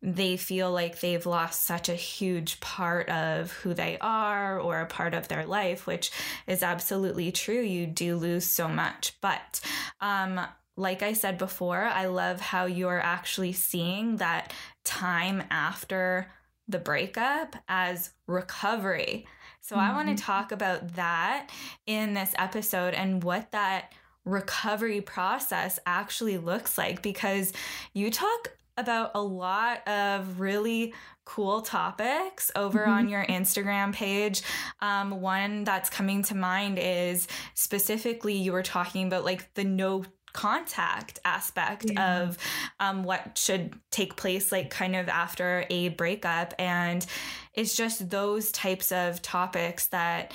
they 0.02 0.36
feel 0.36 0.72
like 0.72 1.00
they've 1.00 1.26
lost 1.26 1.64
such 1.64 1.88
a 1.88 1.96
huge 1.96 2.60
part 2.60 3.08
of 3.10 3.52
who 3.52 3.74
they 3.74 3.98
are 4.02 4.60
or 4.60 4.80
a 4.80 4.88
part 4.88 5.14
of 5.14 5.28
their 5.28 5.46
life, 5.46 5.86
which 5.86 6.12
is 6.48 6.64
absolutely 6.64 7.32
true. 7.32 7.62
You 7.62 7.86
do 7.86 8.16
lose 8.16 8.46
so 8.46 8.68
much. 8.68 9.14
But, 9.22 9.62
um, 10.00 10.42
like 10.76 11.04
I 11.04 11.14
said 11.14 11.38
before, 11.38 11.84
I 11.84 12.06
love 12.06 12.42
how 12.42 12.66
you're 12.66 13.00
actually 13.00 13.54
seeing 13.54 14.18
that 14.18 14.54
time 14.84 15.44
after 15.52 16.32
the 16.68 16.80
breakup 16.80 17.56
as 17.68 18.12
recovery. 18.26 19.28
So, 19.60 19.76
mm-hmm. 19.76 19.92
I 19.92 19.94
want 19.94 20.18
to 20.18 20.24
talk 20.24 20.52
about 20.52 20.96
that 20.96 21.52
in 21.86 22.16
this 22.16 22.34
episode 22.40 22.96
and 22.96 23.24
what 23.24 23.52
that 23.52 23.94
recovery 24.26 25.02
process 25.02 25.80
actually 25.86 26.38
looks 26.38 26.78
like 26.78 27.02
because 27.02 27.54
you 27.94 28.10
talk 28.10 28.52
about 28.82 29.12
a 29.16 29.22
lot 29.22 29.88
of 29.88 30.40
really 30.40 30.94
cool 31.24 31.62
topics 31.62 32.52
over 32.56 32.80
mm-hmm. 32.80 32.92
on 32.92 33.10
your 33.10 33.26
Instagram 33.26 33.94
page. 33.94 34.42
Um, 34.82 35.22
one 35.22 35.64
that's 35.64 35.90
coming 35.90 36.24
to 36.24 36.36
mind 36.36 36.78
is 36.82 37.28
specifically 37.54 38.34
you 38.34 38.52
were 38.52 38.64
talking 38.64 39.08
about 39.08 39.24
like 39.24 39.54
the 39.54 39.64
no 39.64 40.04
contact 40.34 41.20
aspect 41.26 41.92
yeah. 41.92 42.22
of 42.22 42.38
um, 42.80 43.04
what 43.04 43.38
should 43.38 43.74
take 43.92 44.16
place 44.16 44.52
like 44.52 44.70
kind 44.70 44.96
of 44.96 45.10
after 45.10 45.66
a 45.70 45.90
breakup 45.90 46.54
and 46.58 47.06
it's 47.54 47.76
just 47.76 48.10
those 48.10 48.50
types 48.52 48.94
of 48.94 49.22
topics 49.22 49.88
that 49.88 50.34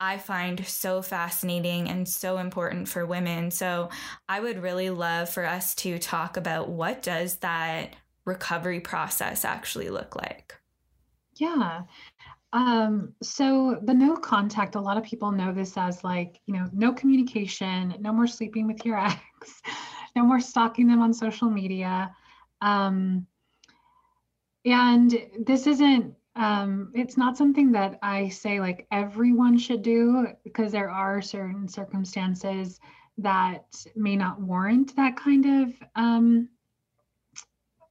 I 0.00 0.18
find 0.18 0.66
so 0.66 1.02
fascinating 1.02 1.88
and 1.88 2.08
so 2.08 2.38
important 2.38 2.88
for 2.88 3.06
women. 3.06 3.50
So 3.50 3.90
I 4.28 4.40
would 4.40 4.62
really 4.62 4.90
love 4.90 5.30
for 5.30 5.44
us 5.44 5.74
to 5.76 5.98
talk 5.98 6.36
about 6.36 6.68
what 6.68 7.02
does 7.02 7.36
that 7.36 7.94
recovery 8.24 8.80
process 8.80 9.44
actually 9.44 9.90
look 9.90 10.16
like? 10.16 10.54
Yeah. 11.36 11.82
Um, 12.52 13.14
so 13.22 13.80
the 13.82 13.94
no 13.94 14.16
contact, 14.16 14.76
a 14.76 14.80
lot 14.80 14.96
of 14.96 15.04
people 15.04 15.32
know 15.32 15.52
this 15.52 15.76
as 15.76 16.04
like, 16.04 16.40
you 16.46 16.54
know, 16.54 16.66
no 16.72 16.92
communication, 16.92 17.94
no 18.00 18.12
more 18.12 18.26
sleeping 18.26 18.66
with 18.66 18.84
your 18.84 18.98
ex, 19.04 19.62
no 20.14 20.22
more 20.22 20.40
stalking 20.40 20.86
them 20.86 21.00
on 21.00 21.12
social 21.12 21.50
media. 21.50 22.14
Um, 22.60 23.26
and 24.64 25.14
this 25.38 25.66
isn't 25.66 26.14
um, 26.36 26.90
it's 26.94 27.16
not 27.16 27.36
something 27.36 27.72
that 27.72 27.98
I 28.02 28.28
say 28.28 28.60
like 28.60 28.86
everyone 28.90 29.56
should 29.58 29.82
do 29.82 30.26
because 30.42 30.72
there 30.72 30.90
are 30.90 31.22
certain 31.22 31.68
circumstances 31.68 32.80
that 33.18 33.86
may 33.94 34.16
not 34.16 34.40
warrant 34.40 34.96
that 34.96 35.16
kind 35.16 35.46
of 35.46 35.74
um, 35.94 36.48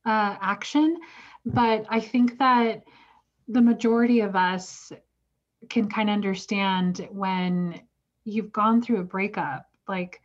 uh, 0.05 0.35
action. 0.41 0.97
But 1.45 1.85
I 1.89 1.99
think 1.99 2.37
that 2.39 2.83
the 3.47 3.61
majority 3.61 4.21
of 4.21 4.35
us 4.35 4.91
can 5.69 5.89
kind 5.89 6.09
of 6.09 6.13
understand 6.13 7.07
when 7.11 7.81
you've 8.25 8.51
gone 8.51 8.81
through 8.81 8.99
a 8.99 9.05
breakup, 9.05 9.65
like 9.87 10.21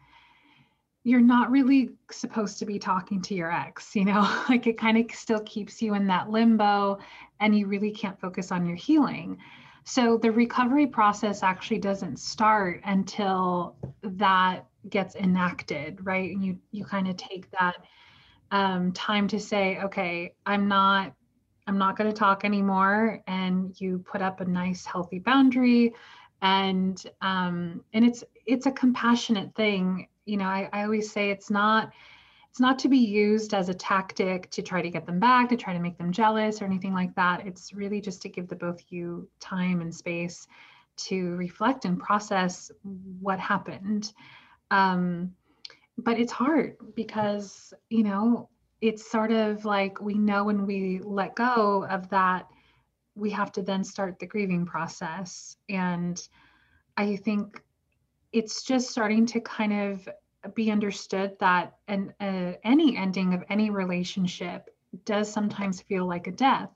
you're 1.08 1.20
not 1.20 1.50
really 1.50 1.90
supposed 2.10 2.58
to 2.58 2.66
be 2.66 2.78
talking 2.78 3.22
to 3.22 3.34
your 3.34 3.50
ex, 3.50 3.96
you 3.96 4.04
know, 4.04 4.20
like 4.48 4.66
it 4.66 4.76
kind 4.76 4.98
of 4.98 5.10
still 5.16 5.40
keeps 5.40 5.80
you 5.80 5.94
in 5.94 6.06
that 6.06 6.28
limbo 6.28 6.98
and 7.40 7.58
you 7.58 7.66
really 7.66 7.90
can't 7.90 8.20
focus 8.20 8.52
on 8.52 8.66
your 8.66 8.76
healing. 8.76 9.38
So 9.84 10.18
the 10.18 10.30
recovery 10.30 10.86
process 10.86 11.42
actually 11.42 11.78
doesn't 11.78 12.18
start 12.18 12.82
until 12.84 13.74
that 14.02 14.66
gets 14.90 15.16
enacted, 15.16 16.04
right? 16.04 16.30
And 16.30 16.44
you 16.44 16.58
you 16.72 16.84
kind 16.84 17.08
of 17.08 17.16
take 17.16 17.50
that 17.52 17.76
um, 18.50 18.92
time 18.92 19.28
to 19.28 19.40
say, 19.40 19.78
okay, 19.84 20.34
I'm 20.44 20.68
not 20.68 21.14
I'm 21.66 21.78
not 21.78 21.96
going 21.96 22.10
to 22.10 22.16
talk 22.16 22.44
anymore, 22.44 23.22
and 23.26 23.78
you 23.80 24.04
put 24.10 24.20
up 24.20 24.40
a 24.40 24.44
nice 24.44 24.84
healthy 24.84 25.20
boundary, 25.20 25.94
and 26.42 27.02
um, 27.22 27.82
and 27.94 28.04
it's 28.04 28.24
it's 28.44 28.66
a 28.66 28.72
compassionate 28.72 29.54
thing 29.54 30.08
you 30.28 30.36
know 30.36 30.46
I, 30.46 30.68
I 30.72 30.82
always 30.84 31.10
say 31.10 31.30
it's 31.30 31.50
not 31.50 31.92
it's 32.50 32.60
not 32.60 32.78
to 32.80 32.88
be 32.88 32.98
used 32.98 33.54
as 33.54 33.68
a 33.68 33.74
tactic 33.74 34.50
to 34.50 34.62
try 34.62 34.82
to 34.82 34.90
get 34.90 35.06
them 35.06 35.20
back 35.20 35.48
to 35.48 35.56
try 35.56 35.72
to 35.72 35.78
make 35.78 35.98
them 35.98 36.12
jealous 36.12 36.60
or 36.60 36.64
anything 36.64 36.94
like 36.94 37.14
that. 37.14 37.46
It's 37.46 37.72
really 37.72 38.00
just 38.00 38.22
to 38.22 38.28
give 38.28 38.48
the 38.48 38.56
both 38.56 38.82
you 38.88 39.28
time 39.38 39.80
and 39.80 39.94
space 39.94 40.48
to 40.96 41.36
reflect 41.36 41.84
and 41.84 42.00
process 42.00 42.70
what 43.20 43.38
happened. 43.38 44.12
Um, 44.70 45.34
but 45.98 46.18
it's 46.18 46.32
hard 46.32 46.76
because 46.94 47.72
you 47.90 48.02
know 48.02 48.48
it's 48.80 49.10
sort 49.10 49.32
of 49.32 49.64
like 49.64 50.00
we 50.00 50.14
know 50.14 50.44
when 50.44 50.66
we 50.66 51.00
let 51.02 51.34
go 51.34 51.84
of 51.88 52.08
that 52.10 52.48
we 53.14 53.30
have 53.30 53.50
to 53.50 53.62
then 53.62 53.82
start 53.82 54.18
the 54.18 54.26
grieving 54.26 54.64
process. 54.66 55.56
And 55.68 56.20
i 56.96 57.14
think 57.14 57.62
it's 58.32 58.62
just 58.62 58.90
starting 58.90 59.26
to 59.26 59.40
kind 59.40 59.72
of 59.72 60.08
be 60.54 60.70
understood 60.70 61.36
that 61.40 61.74
an, 61.88 62.12
uh, 62.20 62.52
any 62.64 62.96
ending 62.96 63.34
of 63.34 63.42
any 63.50 63.70
relationship 63.70 64.70
does 65.04 65.30
sometimes 65.30 65.82
feel 65.82 66.06
like 66.06 66.26
a 66.26 66.32
death. 66.32 66.70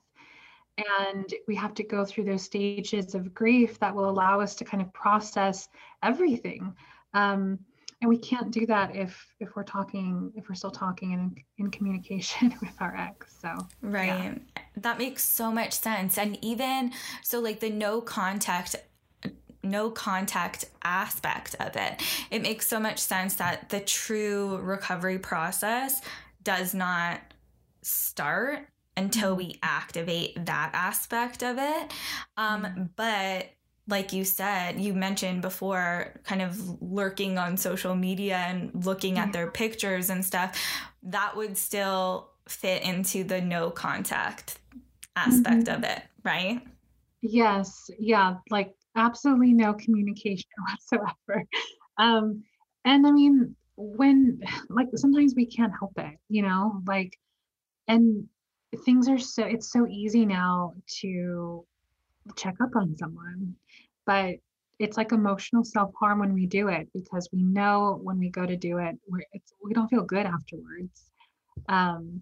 And 0.77 1.31
we 1.47 1.55
have 1.55 1.73
to 1.75 1.83
go 1.83 2.03
through 2.03 2.25
those 2.25 2.43
stages 2.43 3.13
of 3.13 3.33
grief 3.33 3.79
that 3.79 3.93
will 3.93 4.09
allow 4.09 4.41
us 4.41 4.55
to 4.55 4.65
kind 4.65 4.81
of 4.81 4.91
process 4.91 5.69
everything. 6.01 6.75
Um, 7.13 7.59
and 8.01 8.09
we 8.09 8.17
can't 8.17 8.51
do 8.51 8.65
that 8.65 8.93
if 8.95 9.33
if 9.39 9.55
we're 9.55 9.63
talking 9.63 10.33
if 10.35 10.49
we're 10.49 10.55
still 10.55 10.71
talking 10.71 11.13
and 11.13 11.37
in, 11.57 11.65
in 11.65 11.71
communication 11.71 12.53
with 12.61 12.75
our 12.81 12.93
ex 12.97 13.33
so 13.41 13.55
right. 13.81 14.07
Yeah. 14.07 14.35
that 14.75 14.97
makes 14.97 15.23
so 15.23 15.51
much 15.51 15.71
sense. 15.71 16.17
And 16.17 16.37
even 16.41 16.91
so 17.21 17.39
like 17.39 17.61
the 17.61 17.69
no 17.69 18.01
contact 18.01 18.75
no 19.63 19.89
contact 19.89 20.65
aspect 20.83 21.55
of 21.59 21.75
it 21.75 22.01
it 22.31 22.41
makes 22.41 22.67
so 22.67 22.79
much 22.79 22.99
sense 22.99 23.35
that 23.35 23.69
the 23.69 23.79
true 23.79 24.57
recovery 24.57 25.19
process 25.19 26.01
does 26.43 26.73
not 26.73 27.19
start 27.81 28.67
until 28.95 29.31
mm-hmm. 29.31 29.47
we 29.47 29.59
activate 29.63 30.45
that 30.45 30.69
aspect 30.73 31.43
of 31.43 31.57
it 31.57 31.93
um, 32.37 32.63
mm-hmm. 32.63 32.83
but 32.95 33.49
like 33.87 34.13
you 34.13 34.23
said, 34.23 34.79
you 34.79 34.93
mentioned 34.93 35.41
before, 35.41 36.13
kind 36.23 36.41
of 36.41 36.81
lurking 36.81 37.37
on 37.37 37.57
social 37.57 37.95
media 37.95 38.37
and 38.37 38.85
looking 38.85 39.17
at 39.17 39.33
their 39.33 39.51
pictures 39.51 40.09
and 40.09 40.23
stuff, 40.23 40.57
that 41.03 41.35
would 41.35 41.57
still 41.57 42.29
fit 42.47 42.83
into 42.83 43.23
the 43.23 43.41
no 43.41 43.69
contact 43.69 44.59
aspect 45.15 45.65
mm-hmm. 45.65 45.83
of 45.83 45.89
it, 45.89 46.01
right? 46.23 46.61
Yes. 47.21 47.89
Yeah. 47.99 48.35
Like 48.49 48.73
absolutely 48.95 49.53
no 49.53 49.73
communication 49.73 50.49
whatsoever. 50.69 51.45
Um, 51.97 52.43
and 52.85 53.07
I 53.07 53.11
mean, 53.11 53.55
when 53.75 54.41
like 54.69 54.87
sometimes 54.95 55.33
we 55.35 55.45
can't 55.45 55.73
help 55.77 55.93
it, 55.97 56.17
you 56.29 56.41
know, 56.41 56.81
like, 56.87 57.17
and 57.87 58.27
things 58.85 59.07
are 59.09 59.19
so, 59.19 59.43
it's 59.43 59.71
so 59.71 59.87
easy 59.87 60.25
now 60.25 60.73
to 61.01 61.65
check 62.35 62.55
up 62.61 62.75
on 62.75 62.95
someone 62.97 63.55
but 64.05 64.35
it's 64.79 64.97
like 64.97 65.11
emotional 65.11 65.63
self-harm 65.63 66.19
when 66.19 66.33
we 66.33 66.45
do 66.45 66.67
it 66.67 66.87
because 66.93 67.29
we 67.31 67.43
know 67.43 67.99
when 68.01 68.17
we 68.17 68.29
go 68.29 68.45
to 68.45 68.57
do 68.57 68.77
it 68.77 68.95
we're 69.07 69.23
it's 69.33 69.53
we 69.63 69.73
don't 69.73 69.89
feel 69.89 70.03
good 70.03 70.25
afterwards 70.25 71.11
um 71.69 72.21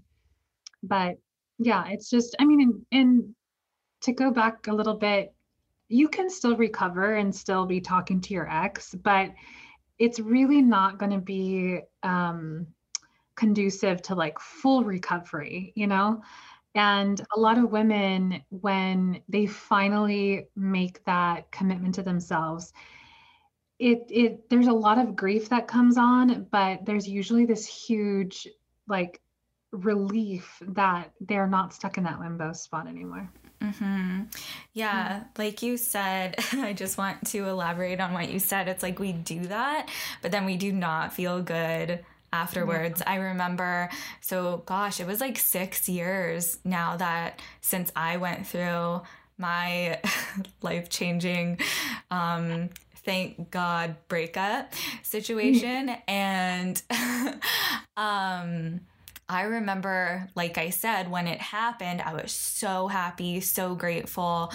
but 0.83 1.15
yeah 1.59 1.85
it's 1.87 2.09
just 2.09 2.35
i 2.39 2.45
mean 2.45 2.85
and 2.91 3.33
to 4.01 4.11
go 4.11 4.31
back 4.31 4.67
a 4.67 4.73
little 4.73 4.95
bit 4.95 5.33
you 5.91 6.07
can 6.09 6.29
still 6.29 6.55
recover 6.55 7.15
and 7.15 7.35
still 7.35 7.65
be 7.65 7.81
talking 7.81 8.21
to 8.21 8.33
your 8.33 8.49
ex 8.49 8.95
but 8.95 9.31
it's 9.99 10.19
really 10.19 10.61
not 10.61 10.97
going 10.97 11.11
to 11.11 11.19
be 11.19 11.79
um 12.03 12.65
conducive 13.35 14.01
to 14.01 14.15
like 14.15 14.39
full 14.39 14.83
recovery 14.83 15.73
you 15.75 15.87
know? 15.87 16.21
And 16.73 17.19
a 17.35 17.39
lot 17.39 17.57
of 17.57 17.71
women, 17.71 18.41
when 18.49 19.21
they 19.27 19.45
finally 19.45 20.47
make 20.55 21.03
that 21.03 21.51
commitment 21.51 21.95
to 21.95 22.03
themselves, 22.03 22.71
it 23.79 24.05
it 24.09 24.49
there's 24.49 24.67
a 24.67 24.73
lot 24.73 24.97
of 24.97 25.15
grief 25.15 25.49
that 25.49 25.67
comes 25.67 25.97
on, 25.97 26.47
but 26.51 26.85
there's 26.85 27.07
usually 27.07 27.45
this 27.45 27.65
huge 27.65 28.47
like 28.87 29.19
relief 29.71 30.61
that 30.67 31.11
they're 31.21 31.47
not 31.47 31.73
stuck 31.73 31.97
in 31.97 32.03
that 32.03 32.19
limbo 32.19 32.53
spot 32.53 32.87
anymore. 32.87 33.29
Mm-hmm. 33.61 34.23
Yeah, 34.73 35.09
mm-hmm. 35.09 35.23
like 35.37 35.61
you 35.61 35.77
said, 35.77 36.35
I 36.53 36.73
just 36.73 36.97
want 36.97 37.27
to 37.27 37.47
elaborate 37.47 37.99
on 37.99 38.13
what 38.13 38.29
you 38.29 38.39
said. 38.39 38.67
It's 38.67 38.83
like 38.83 38.99
we 38.99 39.13
do 39.13 39.41
that, 39.45 39.89
but 40.21 40.31
then 40.31 40.45
we 40.45 40.57
do 40.57 40.71
not 40.71 41.13
feel 41.13 41.41
good 41.41 42.03
afterwards. 42.33 43.01
Yeah. 43.05 43.11
I 43.11 43.15
remember, 43.17 43.89
so 44.19 44.63
gosh, 44.65 44.99
it 44.99 45.07
was 45.07 45.21
like 45.21 45.37
six 45.37 45.87
years 45.87 46.57
now 46.63 46.97
that 46.97 47.39
since 47.61 47.91
I 47.95 48.17
went 48.17 48.47
through 48.47 49.01
my 49.37 49.99
life 50.61 50.89
changing, 50.89 51.59
um, 52.09 52.69
thank 53.03 53.51
God 53.51 53.95
breakup 54.07 54.73
situation. 55.03 55.89
and 56.07 56.81
um, 57.97 58.81
I 59.31 59.43
remember, 59.43 60.29
like 60.35 60.57
I 60.57 60.69
said, 60.69 61.09
when 61.09 61.27
it 61.27 61.39
happened, 61.39 62.01
I 62.01 62.13
was 62.13 62.31
so 62.31 62.87
happy, 62.87 63.39
so 63.39 63.75
grateful. 63.75 64.51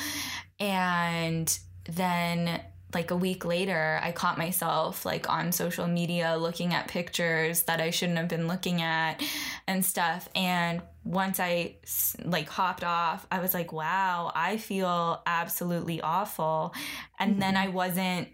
And 0.61 1.59
then 1.89 2.61
like 2.95 3.11
a 3.11 3.17
week 3.17 3.45
later, 3.45 3.99
I 4.03 4.13
caught 4.13 4.39
myself 4.39 5.05
like 5.05 5.29
on 5.29 5.53
social 5.53 5.87
media 5.87 6.37
looking 6.39 6.73
at 6.73 6.89
pictures 6.89 7.63
that 7.65 7.81
I 7.81 7.91
shouldn't 7.91 8.19
have 8.19 8.29
been 8.29 8.49
looking 8.49 8.81
at 8.81 9.23
and 9.67 9.85
stuff. 9.85 10.29
And 10.35 10.83
once 11.05 11.41
I 11.41 11.77
like 12.25 12.49
hopped 12.49 12.85
off, 12.85 13.27
I 13.31 13.41
was 13.41 13.55
like, 13.55 13.73
wow, 13.73 14.31
I 14.35 14.57
feel 14.57 15.23
absolutely 15.27 16.01
awful. 16.01 16.75
And 17.19 17.33
mm-hmm. 17.33 17.41
then 17.41 17.57
I 17.57 17.69
wasn't 17.69 18.29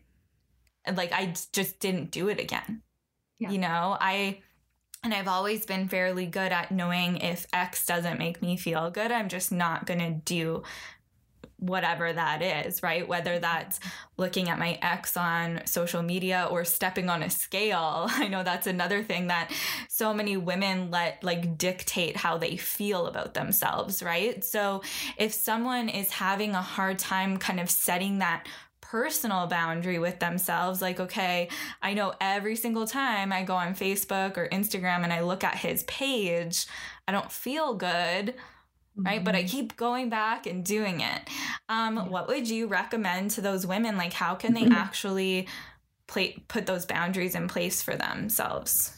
like, 0.93 1.13
I 1.13 1.35
just 1.53 1.81
didn't 1.81 2.11
do 2.11 2.29
it 2.29 2.39
again. 2.39 2.83
Yeah. 3.39 3.51
You 3.51 3.59
know, 3.59 3.97
I, 4.01 4.43
and 5.03 5.13
I've 5.13 5.29
always 5.29 5.67
been 5.67 5.89
fairly 5.89 6.27
good 6.27 6.53
at 6.53 6.71
knowing 6.71 7.17
if 7.17 7.47
X 7.53 7.87
doesn't 7.87 8.19
make 8.19 8.41
me 8.41 8.57
feel 8.57 8.91
good, 8.91 9.11
I'm 9.11 9.29
just 9.29 9.51
not 9.51 9.85
going 9.87 10.01
to 10.01 10.11
do 10.11 10.63
whatever 11.63 12.13
that 12.13 12.43
is, 12.43 12.83
right? 12.83 13.07
Whether 13.07 13.39
that's 13.39 13.79
looking 14.17 14.49
at 14.49 14.59
my 14.59 14.79
ex 14.83 15.17
on 15.17 15.63
social 15.65 16.03
media 16.03 16.49
or 16.51 16.65
stepping 16.65 17.09
on 17.09 17.23
a 17.23 17.31
scale. 17.31 18.07
I 18.11 18.27
know 18.29 18.43
that's 18.43 18.67
another 18.67 19.03
thing 19.03 19.29
that 19.29 19.53
so 19.89 20.13
many 20.13 20.37
women 20.37 20.91
let 20.91 21.23
like 21.23 21.57
dictate 21.57 22.17
how 22.17 22.37
they 22.37 22.57
feel 22.57 23.07
about 23.07 23.35
themselves, 23.35 24.03
right? 24.03 24.43
So 24.45 24.83
if 25.17 25.33
someone 25.33 25.89
is 25.89 26.11
having 26.11 26.55
a 26.55 26.63
hard 26.63 26.99
time 26.99 27.37
kind 27.37 27.61
of 27.61 27.71
setting 27.71 28.19
that 28.19 28.47
personal 28.93 29.47
boundary 29.47 29.99
with 29.99 30.19
themselves 30.19 30.83
like 30.83 31.01
okay 31.01 31.49
i 31.81 31.95
know 31.95 32.13
every 32.21 32.55
single 32.55 32.87
time 32.87 33.33
i 33.33 33.43
go 33.43 33.55
on 33.55 33.75
facebook 33.75 34.37
or 34.37 34.51
instagram 34.51 35.03
and 35.03 35.15
i 35.15 35.23
look 35.23 35.43
at 35.43 35.55
his 35.55 35.83
page 35.85 36.67
i 37.09 37.13
don't 37.13 37.33
feel 37.33 37.73
good 37.73 38.35
right 38.95 39.17
mm-hmm. 39.17 39.25
but 39.25 39.35
i 39.35 39.39
mm-hmm. 39.39 39.47
keep 39.47 39.79
going 39.79 40.11
back 40.11 40.47
and 40.47 40.63
doing 40.63 41.01
it 41.01 41.23
um, 41.71 42.11
what 42.11 42.29
would 42.29 42.47
you 42.47 42.67
recommend 42.67 43.31
to 43.31 43.41
those 43.41 43.67
women 43.67 43.97
like 43.97 44.13
how 44.13 44.35
can 44.35 44.53
they 44.53 44.65
mm-hmm. 44.65 44.73
actually 44.73 45.49
play, 46.07 46.37
put 46.49 46.67
those 46.67 46.85
boundaries 46.85 47.35
in 47.35 47.49
place 47.49 47.81
for 47.81 47.97
themselves 47.97 48.95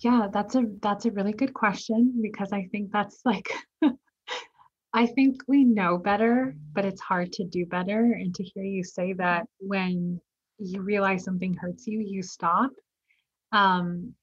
yeah 0.00 0.28
that's 0.32 0.54
a 0.54 0.62
that's 0.80 1.04
a 1.04 1.10
really 1.10 1.34
good 1.34 1.52
question 1.52 2.20
because 2.22 2.54
i 2.54 2.66
think 2.72 2.90
that's 2.90 3.20
like 3.26 3.50
i 4.96 5.06
think 5.06 5.40
we 5.46 5.62
know 5.64 5.96
better 5.96 6.56
but 6.72 6.84
it's 6.84 7.00
hard 7.00 7.32
to 7.32 7.44
do 7.44 7.64
better. 7.66 8.00
And 8.20 8.34
to 8.34 8.42
hear 8.42 8.64
you 8.64 8.82
say 8.84 9.12
that 9.14 9.46
when 9.58 10.20
you 10.58 10.82
realize 10.82 11.24
something 11.24 11.54
hurts 11.54 11.86
you 11.86 12.00
you 12.00 12.22
stop. 12.22 12.70
Um 13.52 14.14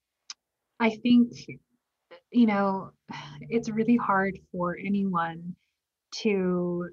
i 0.80 0.90
think 0.90 1.32
you 2.32 2.48
know, 2.48 2.92
it's 3.42 3.70
really 3.70 3.96
hard 3.96 4.38
for 4.52 4.78
anyone 4.78 5.56
to 6.24 6.90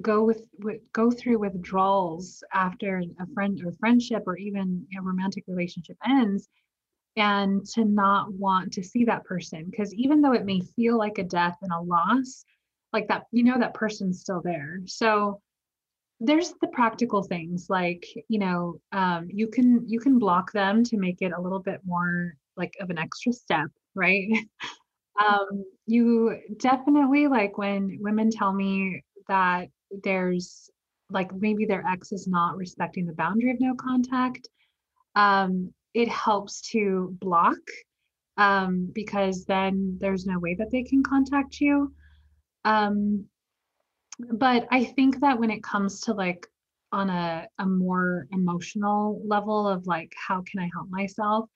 go 0.00 0.24
with, 0.24 0.42
with 0.60 0.80
go 0.92 1.10
through 1.10 1.38
withdrawals 1.38 2.42
after 2.54 3.02
a 3.20 3.26
friend 3.34 3.60
or 3.64 3.72
friendship 3.72 4.22
or 4.26 4.36
even 4.38 4.86
a 4.98 5.02
romantic 5.02 5.44
relationship 5.46 5.96
ends 6.06 6.48
and 7.16 7.64
to 7.66 7.84
not 7.84 8.32
want 8.32 8.72
to 8.72 8.82
see 8.82 9.04
that 9.04 9.24
person. 9.24 9.66
Because 9.70 9.92
even 9.94 10.22
though 10.22 10.32
it 10.32 10.46
may 10.46 10.60
feel 10.60 10.96
like 10.96 11.18
a 11.18 11.24
death 11.24 11.58
and 11.60 11.72
a 11.72 11.80
loss 11.80 12.44
like 12.92 13.08
that 13.08 13.24
you 13.32 13.42
know 13.42 13.58
that 13.58 13.74
person's 13.74 14.20
still 14.20 14.40
there 14.42 14.80
so 14.86 15.40
there's 16.20 16.54
the 16.60 16.68
practical 16.68 17.22
things 17.22 17.66
like 17.68 18.04
you 18.28 18.38
know 18.38 18.76
um, 18.92 19.28
you 19.28 19.48
can 19.48 19.84
you 19.88 19.98
can 19.98 20.18
block 20.18 20.52
them 20.52 20.84
to 20.84 20.96
make 20.96 21.20
it 21.20 21.32
a 21.36 21.40
little 21.40 21.58
bit 21.58 21.80
more 21.84 22.34
like 22.56 22.74
of 22.80 22.90
an 22.90 22.98
extra 22.98 23.32
step 23.32 23.68
right? 23.94 24.28
um, 25.28 25.64
you 25.86 26.36
definitely 26.58 27.26
like 27.26 27.58
when 27.58 27.98
women 28.00 28.30
tell 28.30 28.52
me 28.52 29.02
that 29.28 29.68
there's 30.02 30.70
like 31.10 31.34
maybe 31.34 31.66
their 31.66 31.84
ex 31.86 32.12
is 32.12 32.26
not 32.26 32.56
respecting 32.56 33.06
the 33.06 33.12
boundary 33.12 33.50
of 33.50 33.60
no 33.60 33.74
contact. 33.74 34.48
Um, 35.14 35.72
it 35.94 36.08
helps 36.08 36.62
to 36.70 37.14
block 37.20 37.58
um, 38.38 38.90
because 38.94 39.44
then 39.44 39.98
there's 40.00 40.24
no 40.24 40.38
way 40.38 40.54
that 40.54 40.70
they 40.70 40.82
can 40.82 41.02
contact 41.02 41.60
you. 41.60 41.92
Um, 42.64 43.26
but 44.30 44.66
I 44.70 44.84
think 44.84 45.20
that 45.20 45.38
when 45.38 45.50
it 45.50 45.62
comes 45.62 46.00
to 46.02 46.14
like 46.14 46.46
on 46.92 47.08
a, 47.08 47.48
a 47.58 47.66
more 47.66 48.26
emotional 48.32 49.20
level 49.26 49.66
of 49.66 49.86
like, 49.86 50.12
how 50.28 50.42
can 50.42 50.60
I 50.60 50.70
help 50.72 50.88
myself? 50.90 51.48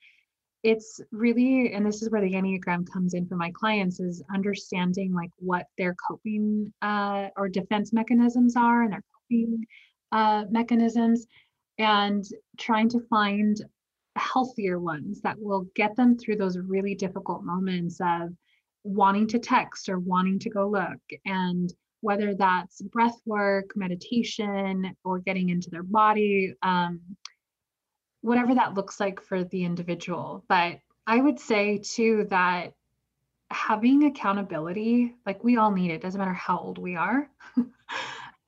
It's 0.62 1.01
really, 1.12 1.73
and 1.75 1.87
this 1.87 2.03
is 2.03 2.11
where 2.11 2.23
the 2.23 2.33
Enneagram 2.33 2.90
comes 2.90 3.14
in 3.14 3.27
for 3.27 3.37
my 3.37 3.53
clients, 3.53 4.01
is 4.01 4.23
understanding 4.35 5.14
like 5.14 5.31
what 5.37 5.66
their 5.79 5.95
coping 6.09 6.73
uh, 6.83 7.29
or 7.37 7.49
defense 7.49 7.92
mechanisms 7.92 8.57
are 8.57 8.83
and 8.83 8.92
their 8.92 9.05
coping 9.14 9.64
uh, 10.12 10.45
mechanisms 10.51 11.27
and 11.79 12.25
trying 12.59 12.88
to 12.88 13.01
find 13.09 13.62
healthier 14.16 14.79
ones 14.81 15.21
that 15.21 15.38
will 15.38 15.66
get 15.75 15.95
them 15.95 16.16
through 16.16 16.37
those 16.37 16.59
really 16.59 16.95
difficult 16.95 17.45
moments 17.45 18.01
of 18.01 18.31
wanting 18.87 19.27
to 19.29 19.38
text 19.38 19.88
or 19.88 19.99
wanting 19.99 20.38
to 20.40 20.51
go 20.51 20.68
look. 20.68 21.01
And 21.25 21.72
whether 22.01 22.35
that's 22.35 22.83
breath 22.83 23.20
work 23.27 23.70
meditation 23.75 24.94
or 25.05 25.18
getting 25.18 25.49
into 25.49 25.70
their 25.70 25.83
body 25.83 26.55
um, 26.62 27.01
whatever 28.20 28.55
that 28.55 28.75
looks 28.75 28.99
like 28.99 29.20
for 29.20 29.44
the 29.44 29.64
individual. 29.64 30.44
But 30.49 30.79
i 31.09 31.20
would 31.20 31.38
say 31.38 31.79
too 31.79 32.27
that 32.31 32.72
having 33.53 34.05
accountability 34.05 35.14
like 35.25 35.44
we 35.44 35.57
all 35.57 35.70
need 35.70 35.92
it 35.92 36.03
doesn't 36.03 36.18
matter 36.18 36.33
how 36.33 36.59
old 36.59 36.79
we 36.79 36.96
are. 36.96 37.29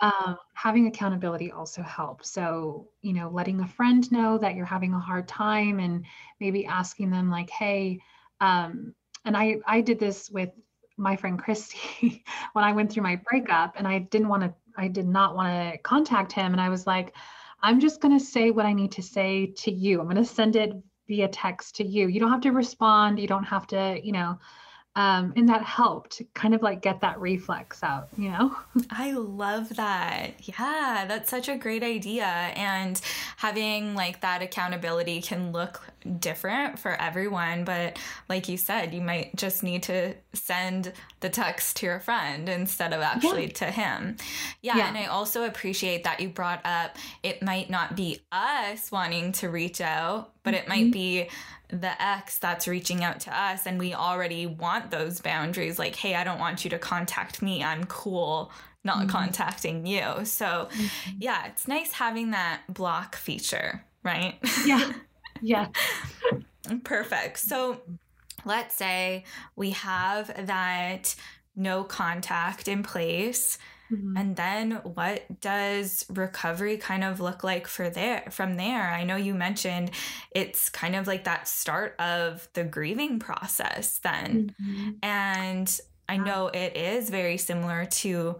Um, 0.00 0.36
having 0.54 0.86
accountability 0.86 1.50
also 1.50 1.82
helps. 1.82 2.30
So, 2.30 2.86
you 3.02 3.12
know, 3.12 3.30
letting 3.30 3.58
a 3.58 3.66
friend 3.66 4.08
know 4.12 4.38
that 4.38 4.54
you're 4.54 4.64
having 4.64 4.94
a 4.94 5.00
hard 5.00 5.26
time 5.26 5.80
and 5.80 6.04
maybe 6.38 6.66
asking 6.66 7.10
them 7.10 7.32
like, 7.32 7.50
hey, 7.50 7.98
um, 8.40 8.94
and 9.24 9.36
I, 9.36 9.58
I 9.66 9.80
did 9.80 9.98
this 9.98 10.30
with 10.30 10.50
my 10.96 11.16
friend 11.16 11.38
Christy 11.38 12.24
when 12.52 12.64
I 12.64 12.72
went 12.72 12.92
through 12.92 13.04
my 13.04 13.20
breakup 13.30 13.74
and 13.76 13.86
I 13.86 14.00
didn't 14.00 14.28
want 14.28 14.42
to, 14.42 14.54
I 14.76 14.88
did 14.88 15.06
not 15.06 15.34
want 15.34 15.48
to 15.48 15.78
contact 15.78 16.32
him. 16.32 16.52
And 16.52 16.60
I 16.60 16.68
was 16.68 16.86
like, 16.86 17.14
I'm 17.62 17.80
just 17.80 18.00
going 18.00 18.16
to 18.16 18.24
say 18.24 18.50
what 18.50 18.66
I 18.66 18.72
need 18.72 18.92
to 18.92 19.02
say 19.02 19.46
to 19.58 19.70
you. 19.70 20.00
I'm 20.00 20.06
going 20.06 20.16
to 20.16 20.24
send 20.24 20.56
it 20.56 20.72
via 21.06 21.28
text 21.28 21.76
to 21.76 21.84
you. 21.84 22.08
You 22.08 22.20
don't 22.20 22.30
have 22.30 22.42
to 22.42 22.52
respond. 22.52 23.18
You 23.18 23.26
don't 23.26 23.44
have 23.44 23.66
to, 23.68 24.00
you 24.02 24.12
know, 24.12 24.38
um, 24.98 25.32
and 25.36 25.48
that 25.48 25.62
helped 25.62 26.20
kind 26.34 26.54
of 26.54 26.62
like 26.62 26.82
get 26.82 27.00
that 27.00 27.20
reflex 27.20 27.82
out 27.82 28.08
you 28.16 28.30
know? 28.30 28.54
I 28.90 29.12
love 29.12 29.76
that. 29.76 30.34
Yeah 30.40 31.06
that's 31.06 31.30
such 31.30 31.48
a 31.48 31.56
great 31.56 31.82
idea 31.82 32.24
and 32.24 33.00
having 33.36 33.94
like 33.94 34.20
that 34.22 34.42
accountability 34.42 35.22
can 35.22 35.52
look 35.52 35.80
different 36.18 36.78
for 36.78 36.92
everyone 37.00 37.64
but 37.64 37.98
like 38.28 38.48
you 38.48 38.56
said 38.56 38.92
you 38.92 39.00
might 39.00 39.34
just 39.36 39.62
need 39.62 39.82
to 39.82 40.14
send 40.32 40.92
the 41.20 41.28
text 41.28 41.76
to 41.76 41.86
your 41.86 42.00
friend 42.00 42.48
instead 42.48 42.92
of 42.92 43.00
actually 43.00 43.46
yeah. 43.46 43.52
to 43.52 43.64
him. 43.66 44.16
Yeah, 44.62 44.76
yeah. 44.78 44.88
and 44.88 44.98
i 44.98 45.06
also 45.06 45.44
appreciate 45.44 46.04
that 46.04 46.20
you 46.20 46.28
brought 46.28 46.60
up 46.64 46.96
it 47.22 47.42
might 47.42 47.70
not 47.70 47.96
be 47.96 48.20
us 48.32 48.90
wanting 48.90 49.32
to 49.32 49.48
reach 49.48 49.80
out 49.80 50.32
but 50.48 50.54
it 50.54 50.66
might 50.66 50.84
mm-hmm. 50.84 50.90
be 50.92 51.28
the 51.68 52.02
ex 52.02 52.38
that's 52.38 52.66
reaching 52.66 53.04
out 53.04 53.20
to 53.20 53.38
us 53.38 53.66
and 53.66 53.78
we 53.78 53.92
already 53.92 54.46
want 54.46 54.90
those 54.90 55.20
boundaries 55.20 55.78
like 55.78 55.94
hey 55.94 56.14
i 56.14 56.24
don't 56.24 56.38
want 56.38 56.64
you 56.64 56.70
to 56.70 56.78
contact 56.78 57.42
me 57.42 57.62
i'm 57.62 57.84
cool 57.84 58.50
not 58.82 59.00
mm-hmm. 59.00 59.08
contacting 59.08 59.84
you 59.84 60.24
so 60.24 60.46
mm-hmm. 60.70 61.10
yeah 61.18 61.44
it's 61.44 61.68
nice 61.68 61.92
having 61.92 62.30
that 62.30 62.62
block 62.70 63.14
feature 63.14 63.84
right 64.02 64.38
yeah 64.64 64.90
yeah 65.42 65.68
perfect 66.84 67.38
so 67.38 67.82
let's 68.46 68.74
say 68.74 69.22
we 69.54 69.72
have 69.72 70.46
that 70.46 71.14
no 71.54 71.84
contact 71.84 72.68
in 72.68 72.82
place 72.82 73.58
Mm-hmm. 73.90 74.16
And 74.16 74.36
then 74.36 74.72
what 74.82 75.40
does 75.40 76.04
recovery 76.10 76.76
kind 76.76 77.04
of 77.04 77.20
look 77.20 77.42
like 77.42 77.66
for 77.66 77.88
there 77.90 78.24
from 78.30 78.56
there? 78.56 78.90
I 78.90 79.04
know 79.04 79.16
you 79.16 79.34
mentioned 79.34 79.90
it's 80.30 80.68
kind 80.68 80.94
of 80.94 81.06
like 81.06 81.24
that 81.24 81.48
start 81.48 81.94
of 81.98 82.48
the 82.52 82.64
grieving 82.64 83.18
process 83.18 83.98
then. 83.98 84.54
Mm-hmm. 84.60 84.90
And 85.02 85.80
I 86.08 86.16
know 86.16 86.48
it 86.48 86.76
is 86.76 87.10
very 87.10 87.36
similar 87.38 87.86
to 87.86 88.36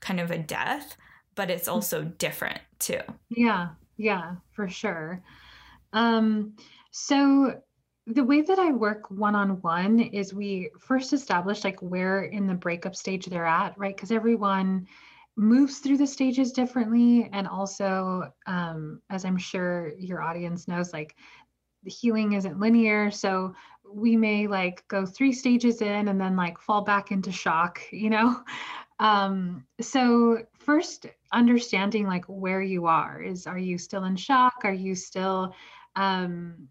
kind 0.00 0.20
of 0.20 0.30
a 0.30 0.38
death, 0.38 0.96
but 1.34 1.50
it's 1.50 1.64
mm-hmm. 1.64 1.74
also 1.74 2.04
different 2.04 2.60
too. 2.78 3.00
Yeah, 3.28 3.70
yeah, 3.96 4.36
for 4.52 4.68
sure. 4.68 5.22
Um 5.92 6.54
so 6.90 7.60
the 8.06 8.24
way 8.24 8.40
that 8.42 8.58
I 8.58 8.72
work 8.72 9.10
one 9.10 9.34
on 9.34 9.60
one 9.60 10.00
is 10.00 10.34
we 10.34 10.70
first 10.78 11.12
establish 11.12 11.62
like 11.64 11.80
where 11.80 12.24
in 12.24 12.46
the 12.46 12.54
breakup 12.54 12.96
stage 12.96 13.26
they're 13.26 13.46
at, 13.46 13.78
right? 13.78 13.94
Because 13.94 14.10
everyone 14.10 14.88
moves 15.36 15.78
through 15.78 15.98
the 15.98 16.06
stages 16.06 16.52
differently. 16.52 17.28
And 17.32 17.46
also, 17.46 18.32
um, 18.46 19.00
as 19.08 19.24
I'm 19.24 19.38
sure 19.38 19.92
your 19.98 20.20
audience 20.20 20.66
knows, 20.66 20.92
like 20.92 21.14
the 21.84 21.90
healing 21.90 22.32
isn't 22.32 22.58
linear. 22.58 23.10
So 23.10 23.54
we 23.88 24.16
may 24.16 24.46
like 24.46 24.86
go 24.88 25.06
three 25.06 25.32
stages 25.32 25.80
in 25.80 26.08
and 26.08 26.20
then 26.20 26.36
like 26.36 26.58
fall 26.58 26.82
back 26.82 27.12
into 27.12 27.32
shock, 27.32 27.80
you 27.90 28.10
know? 28.10 28.42
Um, 28.98 29.64
so 29.80 30.46
first 30.60 31.06
understanding 31.32 32.06
like 32.06 32.24
where 32.26 32.62
you 32.62 32.86
are 32.86 33.20
is 33.20 33.48
are 33.48 33.58
you 33.58 33.76
still 33.76 34.04
in 34.04 34.14
shock? 34.14 34.60
Are 34.62 34.72
you 34.72 34.94
still 34.94 35.56
um 35.96 36.68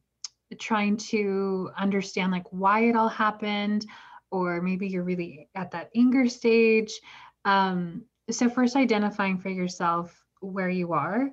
trying 0.60 0.98
to 0.98 1.72
understand 1.78 2.32
like 2.32 2.46
why 2.52 2.86
it 2.86 2.96
all 2.96 3.10
happened 3.10 3.86
or 4.32 4.62
maybe 4.62 4.88
you're 4.88 5.04
really 5.04 5.50
at 5.56 5.72
that 5.72 5.90
anger 5.96 6.28
stage. 6.28 7.00
Um, 7.46 8.04
so 8.30 8.50
first 8.50 8.76
identifying 8.76 9.38
for 9.38 9.50
yourself 9.50 10.24
where 10.40 10.70
you 10.70 10.94
are. 10.94 11.32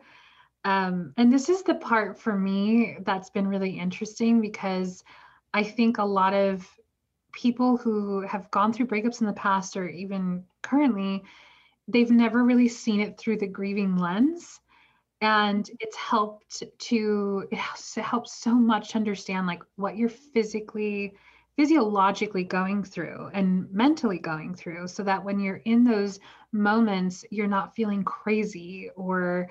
Um, 0.64 1.14
and 1.16 1.32
this 1.32 1.48
is 1.48 1.62
the 1.62 1.76
part 1.76 2.18
for 2.18 2.36
me 2.36 2.98
that's 3.02 3.30
been 3.30 3.46
really 3.46 3.78
interesting 3.78 4.40
because 4.40 5.02
i 5.54 5.62
think 5.62 5.98
a 5.98 6.04
lot 6.04 6.34
of 6.34 6.68
people 7.32 7.76
who 7.76 8.20
have 8.22 8.50
gone 8.50 8.72
through 8.72 8.86
breakups 8.86 9.20
in 9.20 9.26
the 9.26 9.32
past 9.32 9.76
or 9.76 9.88
even 9.88 10.44
currently 10.62 11.22
they've 11.86 12.10
never 12.10 12.42
really 12.42 12.68
seen 12.68 13.00
it 13.00 13.18
through 13.18 13.38
the 13.38 13.46
grieving 13.46 13.96
lens 13.96 14.60
and 15.20 15.70
it's 15.80 15.96
helped 15.96 16.62
to 16.78 17.48
it 17.50 17.58
helps 17.58 18.34
so 18.34 18.54
much 18.54 18.90
to 18.90 18.96
understand 18.96 19.46
like 19.46 19.62
what 19.76 19.96
you're 19.96 20.08
physically 20.08 21.14
physiologically 21.56 22.44
going 22.44 22.84
through 22.84 23.28
and 23.34 23.68
mentally 23.72 24.18
going 24.18 24.54
through 24.54 24.86
so 24.86 25.02
that 25.02 25.24
when 25.24 25.40
you're 25.40 25.60
in 25.64 25.82
those 25.82 26.20
moments 26.52 27.24
you're 27.30 27.48
not 27.48 27.74
feeling 27.74 28.04
crazy 28.04 28.90
or 28.94 29.48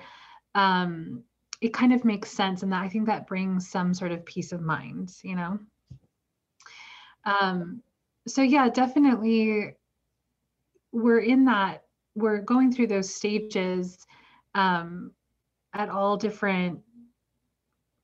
um, 0.54 1.22
it 1.60 1.74
kind 1.74 1.92
of 1.92 2.04
makes 2.04 2.30
sense 2.30 2.62
and 2.62 2.72
that 2.72 2.82
i 2.82 2.88
think 2.88 3.06
that 3.06 3.26
brings 3.26 3.68
some 3.68 3.92
sort 3.92 4.10
of 4.10 4.24
peace 4.24 4.52
of 4.52 4.62
mind 4.62 5.12
you 5.22 5.36
know? 5.36 5.58
Um, 7.24 7.82
so 8.26 8.40
yeah 8.40 8.70
definitely 8.70 9.74
we're 10.92 11.20
in 11.20 11.44
that 11.44 11.84
we're 12.14 12.40
going 12.40 12.72
through 12.72 12.86
those 12.86 13.14
stages 13.14 14.06
um, 14.54 15.12
at 15.74 15.88
all 15.88 16.16
different 16.16 16.80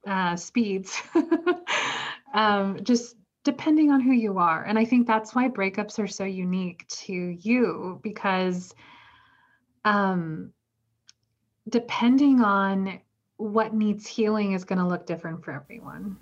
uh, 0.07 0.37
speeds, 0.37 1.01
um, 2.35 2.81
just 2.83 3.17
depending 3.45 3.91
on 3.91 4.01
who 4.01 4.13
you 4.13 4.39
are. 4.39 4.65
And 4.65 4.79
I 4.79 4.85
think 4.85 5.07
that's 5.07 5.35
why 5.35 5.49
breakups 5.49 5.99
are 5.99 6.07
so 6.07 6.25
unique 6.25 6.87
to 6.89 7.13
you 7.13 8.01
because 8.03 8.75
um, 9.85 10.53
depending 11.69 12.41
on 12.41 13.01
what 13.37 13.75
needs 13.75 14.07
healing 14.07 14.53
is 14.53 14.65
going 14.65 14.79
to 14.79 14.87
look 14.87 15.07
different 15.07 15.45
for 15.45 15.53
everyone. 15.53 16.17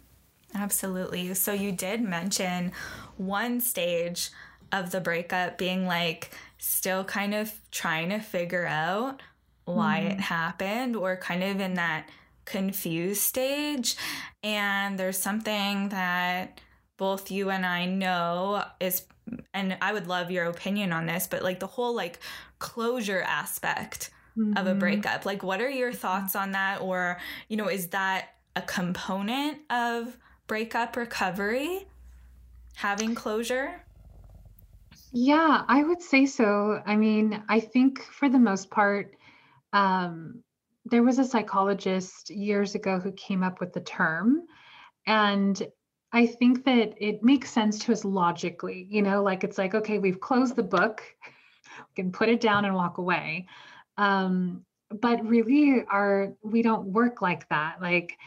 Absolutely. 0.55 1.33
So 1.35 1.52
you 1.52 1.72
did 1.72 2.02
mention 2.02 2.72
one 3.16 3.61
stage 3.61 4.31
of 4.70 4.90
the 4.90 5.00
breakup 5.00 5.59
being 5.59 5.87
like 5.87 6.31
still 6.59 7.05
kind 7.05 7.35
of 7.35 7.52
trying 7.70 8.09
to 8.11 8.18
figure 8.18 8.66
out 8.66 9.20
why 9.64 10.01
mm. 10.05 10.12
it 10.12 10.20
happened 10.20 10.96
or 10.96 11.16
kind 11.16 11.42
of 11.42 11.61
in 11.61 11.75
that 11.75 12.09
confused 12.44 13.22
stage. 13.22 13.96
And 14.42 14.98
there's 14.98 15.18
something 15.18 15.90
that 15.90 16.61
both 16.96 17.31
you 17.31 17.51
and 17.51 17.64
I 17.64 17.87
know 17.87 18.64
is 18.81 19.07
and 19.55 19.77
I 19.81 19.92
would 19.92 20.09
love 20.09 20.31
your 20.31 20.46
opinion 20.46 20.92
on 20.92 21.07
this, 21.07 21.27
but 21.27 21.42
like 21.42 21.61
the 21.61 21.66
whole 21.66 21.94
like 21.94 22.18
closure 22.59 23.22
aspect 23.22 24.11
mm-hmm. 24.37 24.57
of 24.57 24.66
a 24.66 24.70
mm-hmm. 24.70 24.81
breakup. 24.81 25.25
Like 25.25 25.42
what 25.42 25.61
are 25.61 25.70
your 25.70 25.92
thoughts 25.92 26.35
on 26.35 26.53
that 26.53 26.81
or, 26.81 27.18
you 27.48 27.57
know, 27.57 27.68
is 27.68 27.88
that 27.88 28.35
a 28.57 28.62
component 28.62 29.59
of 29.70 30.16
breakup 30.46 30.96
recovery? 30.96 31.87
Having 32.75 33.14
closure? 33.14 33.83
Yeah, 35.12 35.64
I 35.68 35.85
would 35.85 36.03
say 36.03 36.25
so. 36.27 36.83
I 36.87 36.96
mean, 36.96 37.42
I 37.48 37.61
think 37.61 38.03
for 38.03 38.31
the 38.31 38.38
most 38.38 38.70
part, 38.70 39.14
um, 39.72 40.42
there 40.87 41.02
was 41.02 41.18
a 41.18 41.24
psychologist 41.24 42.30
years 42.30 42.74
ago 42.74 42.98
who 42.98 43.12
came 43.12 43.42
up 43.42 43.61
with 43.61 43.72
the 43.72 43.80
term, 43.80 44.42
And 45.06 45.61
I 46.12 46.26
think 46.26 46.64
that 46.64 46.94
it 46.98 47.22
makes 47.22 47.50
sense 47.50 47.78
to 47.80 47.92
us 47.92 48.04
logically, 48.04 48.87
you 48.90 49.02
know, 49.02 49.22
like 49.22 49.44
it's 49.44 49.58
like, 49.58 49.74
okay, 49.74 49.98
we've 49.98 50.20
closed 50.20 50.56
the 50.56 50.62
book, 50.62 51.02
we 51.78 51.94
can 52.02 52.12
put 52.12 52.28
it 52.28 52.40
down 52.40 52.64
and 52.64 52.74
walk 52.74 52.98
away. 52.98 53.46
Um, 53.96 54.64
but 54.90 55.24
really 55.26 55.85
our 55.90 56.35
we 56.42 56.62
don't 56.62 56.87
work 56.87 57.22
like 57.22 57.48
that. 57.48 57.80
Like, 57.80 58.18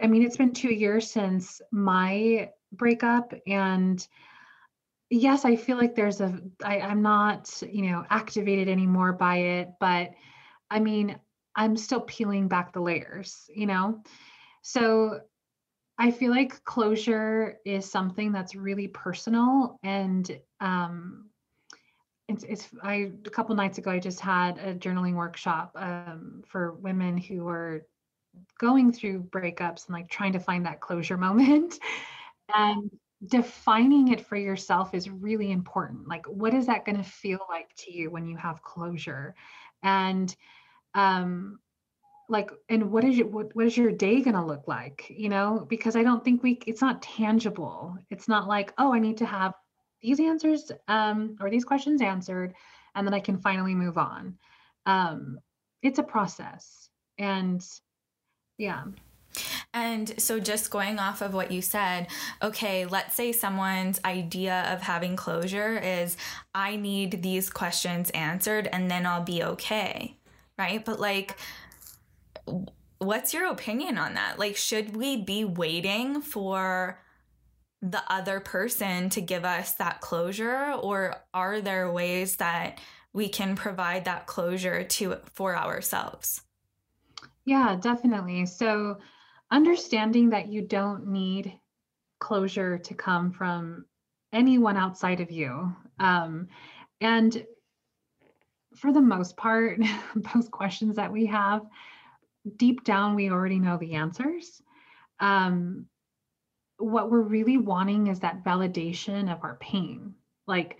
I 0.00 0.06
mean, 0.06 0.22
it's 0.22 0.36
been 0.38 0.54
two 0.54 0.72
years 0.72 1.10
since 1.10 1.60
my 1.70 2.50
breakup 2.72 3.34
and 3.46 4.06
yes, 5.10 5.44
I 5.44 5.56
feel 5.56 5.76
like 5.76 5.94
there's 5.94 6.20
a 6.20 6.40
I, 6.64 6.80
I'm 6.80 7.02
not, 7.02 7.62
you 7.70 7.90
know, 7.90 8.04
activated 8.10 8.68
anymore 8.68 9.12
by 9.12 9.36
it, 9.38 9.70
but 9.80 10.12
I 10.70 10.80
mean, 10.80 11.18
I'm 11.54 11.76
still 11.76 12.00
peeling 12.00 12.48
back 12.48 12.72
the 12.72 12.80
layers, 12.80 13.50
you 13.54 13.66
know? 13.66 14.02
So 14.62 15.20
I 15.98 16.10
feel 16.12 16.30
like 16.30 16.62
closure 16.64 17.58
is 17.64 17.90
something 17.90 18.32
that's 18.32 18.54
really 18.54 18.88
personal 18.88 19.78
and 19.82 20.38
um 20.60 21.28
it's, 22.28 22.44
it's 22.44 22.68
I 22.82 23.10
a 23.24 23.30
couple 23.30 23.54
nights 23.56 23.78
ago 23.78 23.90
I 23.90 23.98
just 23.98 24.20
had 24.20 24.58
a 24.58 24.74
journaling 24.74 25.14
workshop 25.14 25.72
um, 25.76 26.42
for 26.46 26.74
women 26.74 27.16
who 27.16 27.48
are 27.48 27.86
going 28.58 28.92
through 28.92 29.22
breakups 29.22 29.86
and 29.86 29.94
like 29.94 30.10
trying 30.10 30.32
to 30.34 30.38
find 30.38 30.66
that 30.66 30.80
closure 30.80 31.16
moment. 31.28 31.78
And 32.54 32.90
defining 33.26 34.08
it 34.08 34.24
for 34.24 34.36
yourself 34.36 34.94
is 34.94 35.10
really 35.10 35.50
important. 35.50 36.06
Like 36.06 36.26
what 36.26 36.54
is 36.54 36.66
that 36.66 36.84
going 36.84 36.98
to 36.98 37.02
feel 37.02 37.40
like 37.48 37.74
to 37.78 37.92
you 37.92 38.10
when 38.10 38.26
you 38.26 38.36
have 38.36 38.62
closure? 38.62 39.34
And 39.82 40.34
um 40.98 41.58
like 42.28 42.50
and 42.68 42.90
what 42.90 43.04
is 43.04 43.16
your 43.16 43.26
what, 43.28 43.54
what 43.56 43.66
is 43.66 43.76
your 43.76 43.90
day 43.90 44.20
going 44.20 44.36
to 44.36 44.44
look 44.44 44.66
like 44.66 45.06
you 45.08 45.28
know? 45.28 45.66
Because 45.68 45.96
i 45.96 46.02
don't 46.02 46.24
think 46.24 46.42
we 46.42 46.58
it's 46.66 46.80
not 46.80 47.02
tangible. 47.02 47.96
It's 48.10 48.28
not 48.28 48.48
like 48.48 48.72
oh 48.78 48.92
i 48.92 48.98
need 48.98 49.18
to 49.18 49.26
have 49.26 49.54
these 50.02 50.20
answers 50.20 50.70
um 50.88 51.36
or 51.40 51.50
these 51.50 51.64
questions 51.64 52.02
answered 52.02 52.54
and 52.94 53.06
then 53.06 53.14
i 53.14 53.20
can 53.20 53.38
finally 53.38 53.74
move 53.74 53.98
on. 53.98 54.36
Um 54.86 55.38
it's 55.82 55.98
a 55.98 56.02
process 56.02 56.90
and 57.18 57.64
yeah. 58.58 58.84
And 59.74 60.20
so, 60.20 60.40
just 60.40 60.70
going 60.70 60.98
off 60.98 61.20
of 61.20 61.34
what 61.34 61.52
you 61.52 61.62
said, 61.62 62.08
okay, 62.42 62.86
let's 62.86 63.14
say 63.14 63.32
someone's 63.32 64.00
idea 64.04 64.66
of 64.72 64.82
having 64.82 65.14
closure 65.14 65.78
is 65.78 66.16
I 66.54 66.76
need 66.76 67.22
these 67.22 67.50
questions 67.50 68.10
answered 68.10 68.68
and 68.72 68.90
then 68.90 69.06
I'll 69.06 69.22
be 69.22 69.42
okay, 69.42 70.17
right? 70.58 70.84
But, 70.84 71.00
like, 71.00 71.38
what's 72.98 73.32
your 73.32 73.46
opinion 73.46 73.98
on 73.98 74.14
that? 74.14 74.38
Like, 74.38 74.56
should 74.56 74.96
we 74.96 75.16
be 75.16 75.44
waiting 75.44 76.20
for 76.20 77.00
the 77.80 78.02
other 78.12 78.40
person 78.40 79.08
to 79.10 79.20
give 79.20 79.44
us 79.44 79.74
that 79.74 80.00
closure, 80.00 80.72
or 80.72 81.14
are 81.32 81.60
there 81.60 81.92
ways 81.92 82.36
that 82.36 82.80
we 83.12 83.28
can 83.28 83.54
provide 83.54 84.04
that 84.04 84.26
closure 84.26 84.82
to 84.82 85.16
for 85.34 85.56
ourselves? 85.56 86.42
Yeah, 87.44 87.76
definitely. 87.80 88.46
So, 88.46 88.98
understanding 89.50 90.30
that 90.30 90.48
you 90.48 90.62
don't 90.62 91.06
need 91.06 91.58
closure 92.18 92.78
to 92.78 92.94
come 92.94 93.30
from 93.30 93.86
anyone 94.32 94.76
outside 94.76 95.20
of 95.20 95.30
you. 95.30 95.74
Um, 95.98 96.48
and 97.00 97.46
for 98.78 98.92
the 98.92 99.00
most 99.00 99.36
part, 99.36 99.80
those 100.34 100.48
questions 100.48 100.96
that 100.96 101.12
we 101.12 101.26
have, 101.26 101.62
deep 102.56 102.84
down, 102.84 103.14
we 103.14 103.30
already 103.30 103.58
know 103.58 103.76
the 103.76 103.94
answers. 103.94 104.62
Um, 105.20 105.86
what 106.78 107.10
we're 107.10 107.22
really 107.22 107.58
wanting 107.58 108.06
is 108.06 108.20
that 108.20 108.44
validation 108.44 109.32
of 109.32 109.42
our 109.42 109.56
pain. 109.56 110.14
Like, 110.46 110.78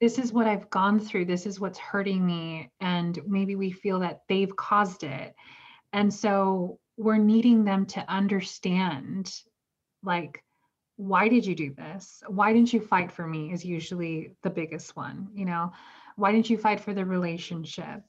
this 0.00 0.18
is 0.18 0.32
what 0.32 0.46
I've 0.46 0.68
gone 0.68 1.00
through, 1.00 1.24
this 1.24 1.46
is 1.46 1.60
what's 1.60 1.78
hurting 1.78 2.24
me. 2.24 2.70
And 2.80 3.18
maybe 3.26 3.56
we 3.56 3.70
feel 3.70 4.00
that 4.00 4.22
they've 4.28 4.54
caused 4.54 5.04
it. 5.04 5.34
And 5.92 6.12
so 6.12 6.78
we're 6.96 7.16
needing 7.16 7.64
them 7.64 7.86
to 7.86 8.04
understand, 8.10 9.32
like, 10.02 10.42
why 10.96 11.28
did 11.28 11.46
you 11.46 11.54
do 11.54 11.74
this? 11.74 12.22
Why 12.26 12.52
didn't 12.52 12.72
you 12.72 12.80
fight 12.80 13.12
for 13.12 13.26
me? 13.26 13.52
Is 13.52 13.64
usually 13.64 14.34
the 14.42 14.50
biggest 14.50 14.96
one, 14.96 15.28
you 15.34 15.44
know? 15.44 15.72
Why 16.16 16.32
didn't 16.32 16.50
you 16.50 16.58
fight 16.58 16.80
for 16.80 16.94
the 16.94 17.04
relationship? 17.04 18.02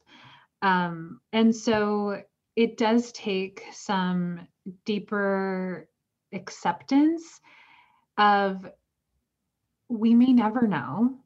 Um, 0.62 1.22
and 1.34 1.56
so 1.56 2.22
it 2.56 2.78
does 2.78 3.12
take 3.12 3.63
some 3.72 4.48
deeper 4.86 5.88
acceptance 6.34 7.39
of 8.17 8.65
we 9.89 10.13
may 10.13 10.34
never 10.34 10.67
know. 10.67 11.17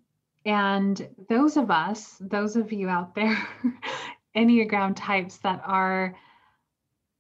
And 0.46 1.08
those 1.30 1.56
of 1.58 1.72
us, 1.72 2.18
those 2.20 2.56
of 2.56 2.74
you 2.74 2.90
out 2.90 3.16
there, 3.16 3.38
Enneagram 4.36 4.94
types 4.96 5.38
that 5.40 5.62
are 5.66 6.16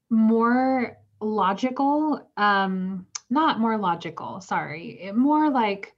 more 0.09 0.97
logical, 1.19 2.29
um, 2.35 3.05
not 3.29 3.59
more 3.59 3.77
logical, 3.77 4.41
sorry, 4.41 5.11
more 5.15 5.49
like 5.49 5.93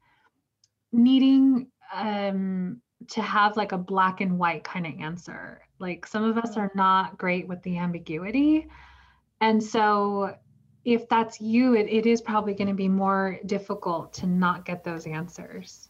needing 0.91 1.67
um, 1.93 2.81
to 3.09 3.21
have 3.21 3.57
like 3.57 3.71
a 3.71 3.77
black 3.77 4.21
and 4.21 4.37
white 4.37 4.63
kind 4.63 4.85
of 4.85 4.93
answer. 4.99 5.61
Like 5.79 6.05
some 6.05 6.23
of 6.23 6.37
us 6.37 6.57
are 6.57 6.71
not 6.75 7.17
great 7.17 7.47
with 7.47 7.61
the 7.63 7.77
ambiguity. 7.77 8.67
And 9.41 9.61
so 9.61 10.35
if 10.85 11.07
that's 11.09 11.39
you, 11.39 11.75
it, 11.75 11.87
it 11.89 12.05
is 12.05 12.21
probably 12.21 12.53
going 12.53 12.67
to 12.67 12.73
be 12.73 12.87
more 12.87 13.39
difficult 13.45 14.13
to 14.13 14.27
not 14.27 14.65
get 14.65 14.83
those 14.83 15.05
answers. 15.05 15.89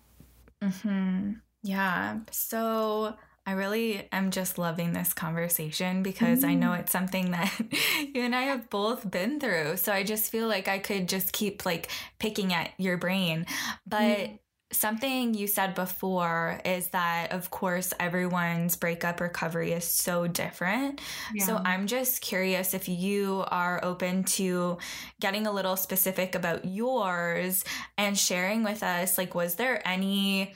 Mm-hmm. 0.64 1.34
Yeah. 1.64 2.20
So 2.32 3.16
I 3.46 3.54
really 3.54 4.08
am 4.12 4.32
just 4.32 4.58
loving 4.58 4.94
this 4.94 5.14
conversation 5.14 6.04
because 6.04 6.44
mm. 6.44 6.50
I 6.50 6.54
know 6.56 6.70
mm. 6.70 6.80
it's 6.80 6.92
something 6.92 7.32
that 7.32 7.52
you 8.14 8.22
and 8.22 8.36
I 8.36 8.44
have 8.44 8.70
both 8.70 9.10
been 9.10 9.40
through. 9.40 9.78
So 9.78 9.92
I 9.92 10.04
just 10.04 10.32
feel 10.32 10.48
like 10.48 10.68
I 10.68 10.80
could 10.80 11.10
just 11.10 11.34
keep 11.34 11.66
like 11.66 11.90
picking 12.20 12.54
at 12.54 12.72
your 12.78 12.98
brain. 12.98 13.46
But 13.86 14.02
mm 14.02 14.40
something 14.74 15.34
you 15.34 15.48
said 15.48 15.76
before 15.76 16.60
is 16.66 16.88
that 16.90 17.32
of 17.32 17.50
course 17.50 17.94
everyone's 18.00 18.76
breakup 18.76 19.20
recovery 19.20 19.72
is 19.72 19.84
so 19.86 20.28
different 20.28 21.00
yeah. 21.34 21.46
so 21.46 21.58
i'm 21.64 21.88
just 21.88 22.22
curious 22.22 22.74
if 22.74 22.90
you 22.90 23.44
are 23.48 23.80
open 23.84 24.24
to 24.24 24.78
getting 25.22 25.48
a 25.48 25.52
little 25.52 25.76
specific 25.76 26.36
about 26.36 26.66
yours 26.66 27.64
and 27.98 28.18
sharing 28.18 28.64
with 28.64 28.84
us 28.84 29.18
like 29.18 29.36
was 29.36 29.56
there 29.56 29.86
any 29.88 30.54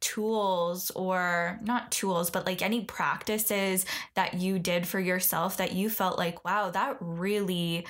tools 0.00 0.90
or 0.90 1.58
not 1.62 1.90
tools 1.92 2.28
but 2.28 2.44
like 2.44 2.60
any 2.60 2.84
practices 2.84 3.86
that 4.14 4.34
you 4.34 4.58
did 4.58 4.86
for 4.86 4.98
yourself 4.98 5.56
that 5.56 5.72
you 5.72 5.88
felt 5.88 6.18
like 6.18 6.44
wow 6.44 6.70
that 6.70 6.96
really 7.00 7.86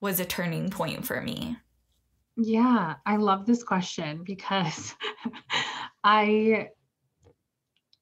was 0.00 0.20
a 0.20 0.24
turning 0.24 0.68
point 0.68 1.06
for 1.06 1.20
me 1.20 1.56
yeah, 2.36 2.94
I 3.06 3.16
love 3.16 3.46
this 3.46 3.62
question 3.62 4.24
because 4.24 4.94
I 6.04 6.68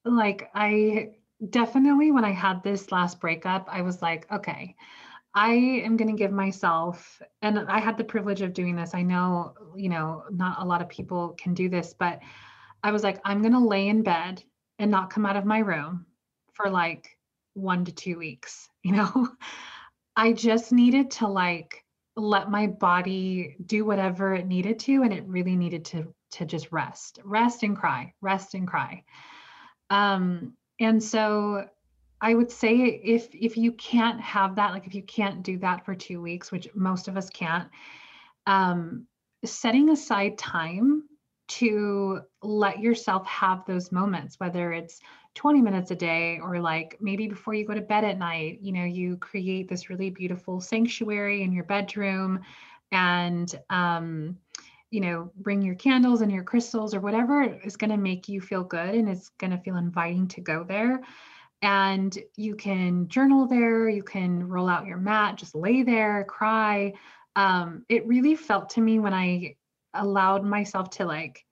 like 0.05 0.49
I 0.53 1.09
definitely 1.49 2.11
when 2.11 2.25
I 2.25 2.31
had 2.31 2.63
this 2.63 2.91
last 2.91 3.19
breakup, 3.19 3.67
I 3.71 3.81
was 3.81 4.01
like, 4.01 4.31
okay, 4.31 4.75
I 5.35 5.53
am 5.53 5.97
going 5.97 6.11
to 6.11 6.17
give 6.17 6.31
myself 6.31 7.21
and 7.41 7.59
I 7.59 7.79
had 7.79 7.97
the 7.97 8.03
privilege 8.03 8.41
of 8.41 8.53
doing 8.53 8.75
this. 8.75 8.93
I 8.93 9.01
know, 9.01 9.53
you 9.75 9.89
know, 9.89 10.23
not 10.29 10.61
a 10.61 10.65
lot 10.65 10.81
of 10.81 10.89
people 10.89 11.35
can 11.37 11.53
do 11.53 11.69
this, 11.69 11.95
but 11.97 12.19
I 12.83 12.91
was 12.91 13.03
like, 13.03 13.19
I'm 13.25 13.41
going 13.41 13.53
to 13.53 13.59
lay 13.59 13.87
in 13.87 14.03
bed 14.03 14.43
and 14.77 14.91
not 14.91 15.09
come 15.09 15.25
out 15.25 15.37
of 15.37 15.45
my 15.45 15.59
room 15.59 16.05
for 16.53 16.69
like 16.69 17.17
1 17.53 17.85
to 17.85 17.91
2 17.91 18.17
weeks, 18.17 18.69
you 18.83 18.93
know. 18.93 19.29
I 20.15 20.33
just 20.33 20.71
needed 20.71 21.09
to 21.11 21.27
like 21.27 21.82
let 22.15 22.49
my 22.49 22.67
body 22.67 23.55
do 23.65 23.85
whatever 23.85 24.33
it 24.33 24.47
needed 24.47 24.79
to 24.79 25.03
and 25.03 25.13
it 25.13 25.23
really 25.25 25.55
needed 25.55 25.85
to 25.85 26.13
to 26.31 26.45
just 26.45 26.71
rest 26.71 27.19
rest 27.23 27.63
and 27.63 27.77
cry 27.77 28.13
rest 28.21 28.53
and 28.53 28.67
cry. 28.67 29.03
Um 29.89 30.53
and 30.79 31.01
so 31.03 31.65
i 32.21 32.33
would 32.33 32.51
say 32.51 32.75
if 32.75 33.29
if 33.33 33.57
you 33.57 33.71
can't 33.73 34.19
have 34.19 34.55
that 34.55 34.71
like 34.71 34.87
if 34.87 34.95
you 34.95 35.03
can't 35.03 35.43
do 35.43 35.57
that 35.57 35.85
for 35.85 35.93
2 35.93 36.21
weeks 36.21 36.51
which 36.51 36.67
most 36.73 37.07
of 37.07 37.17
us 37.17 37.29
can't 37.29 37.69
um 38.47 39.05
setting 39.45 39.89
aside 39.89 40.37
time 40.37 41.03
to 41.47 42.21
let 42.41 42.79
yourself 42.79 43.25
have 43.27 43.65
those 43.65 43.91
moments 43.91 44.39
whether 44.39 44.71
it's 44.71 44.99
20 45.35 45.61
minutes 45.61 45.91
a 45.91 45.95
day 45.95 46.39
or 46.41 46.59
like 46.59 46.97
maybe 47.01 47.27
before 47.27 47.53
you 47.53 47.65
go 47.65 47.73
to 47.73 47.81
bed 47.81 48.03
at 48.03 48.19
night 48.19 48.59
you 48.61 48.71
know 48.71 48.83
you 48.83 49.17
create 49.17 49.67
this 49.67 49.89
really 49.89 50.09
beautiful 50.09 50.61
sanctuary 50.61 51.41
in 51.41 51.51
your 51.51 51.63
bedroom 51.63 52.39
and 52.93 53.59
um, 53.69 54.37
you 54.91 55.01
know 55.01 55.31
bring 55.37 55.61
your 55.61 55.75
candles 55.75 56.21
and 56.21 56.31
your 56.31 56.43
crystals 56.43 56.93
or 56.93 57.01
whatever 57.01 57.43
is 57.65 57.75
going 57.75 57.89
to 57.89 57.97
make 57.97 58.29
you 58.29 58.39
feel 58.39 58.63
good 58.63 58.93
and 58.93 59.09
it's 59.09 59.29
going 59.39 59.51
to 59.51 59.57
feel 59.57 59.75
inviting 59.75 60.27
to 60.27 60.39
go 60.39 60.63
there. 60.63 61.01
And 61.63 62.15
you 62.35 62.55
can 62.55 63.07
journal 63.07 63.47
there 63.47 63.89
you 63.89 64.03
can 64.03 64.47
roll 64.47 64.69
out 64.69 64.85
your 64.85 64.97
mat 64.97 65.37
just 65.37 65.55
lay 65.55 65.81
there 65.81 66.23
cry. 66.25 66.93
Um, 67.35 67.85
it 67.89 68.05
really 68.05 68.35
felt 68.35 68.69
to 68.71 68.81
me 68.81 68.99
when 68.99 69.13
I 69.13 69.55
allowed 69.95 70.43
myself 70.43 70.91
to 70.91 71.05
like, 71.05 71.43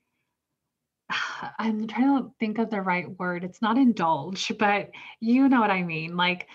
I'm 1.59 1.87
trying 1.87 2.17
to 2.17 2.31
think 2.39 2.57
of 2.57 2.69
the 2.69 2.81
right 2.81 3.07
word. 3.19 3.43
It's 3.43 3.61
not 3.61 3.77
indulge, 3.77 4.51
but 4.57 4.89
you 5.19 5.49
know 5.49 5.59
what 5.59 5.71
I 5.71 5.83
mean. 5.83 6.15
Like, 6.15 6.47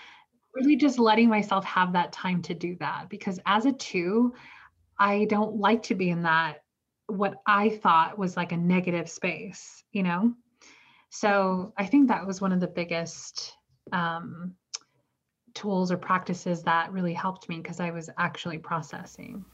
really 0.55 0.77
just 0.77 0.99
letting 0.99 1.29
myself 1.29 1.64
have 1.64 1.92
that 1.92 2.12
time 2.12 2.42
to 2.42 2.55
do 2.55 2.77
that. 2.81 3.09
Because 3.11 3.38
as 3.47 3.66
a 3.66 3.73
two, 3.73 4.35
I 4.99 5.27
don't 5.27 5.57
like 5.57 5.83
to 5.85 5.95
be 5.95 6.11
in 6.11 6.23
that, 6.23 6.62
what 7.09 7.35
I 7.47 7.69
thought 7.69 8.19
was 8.19 8.37
like 8.37 8.53
a 8.53 8.57
negative 8.57 9.09
space, 9.09 9.85
you 9.92 10.03
know? 10.03 10.35
So 11.11 11.73
I 11.77 11.87
think 11.87 12.09
that 12.09 12.27
was 12.27 12.40
one 12.40 12.53
of 12.53 12.61
the 12.61 12.66
biggest 12.66 13.55
um, 13.92 14.55
tools 15.55 15.92
or 15.92 15.97
practices 15.97 16.62
that 16.62 16.92
really 16.92 17.14
helped 17.14 17.49
me 17.49 17.59
because 17.59 17.79
I 17.79 17.90
was 17.90 18.11
actually 18.19 18.59
processing. 18.59 19.45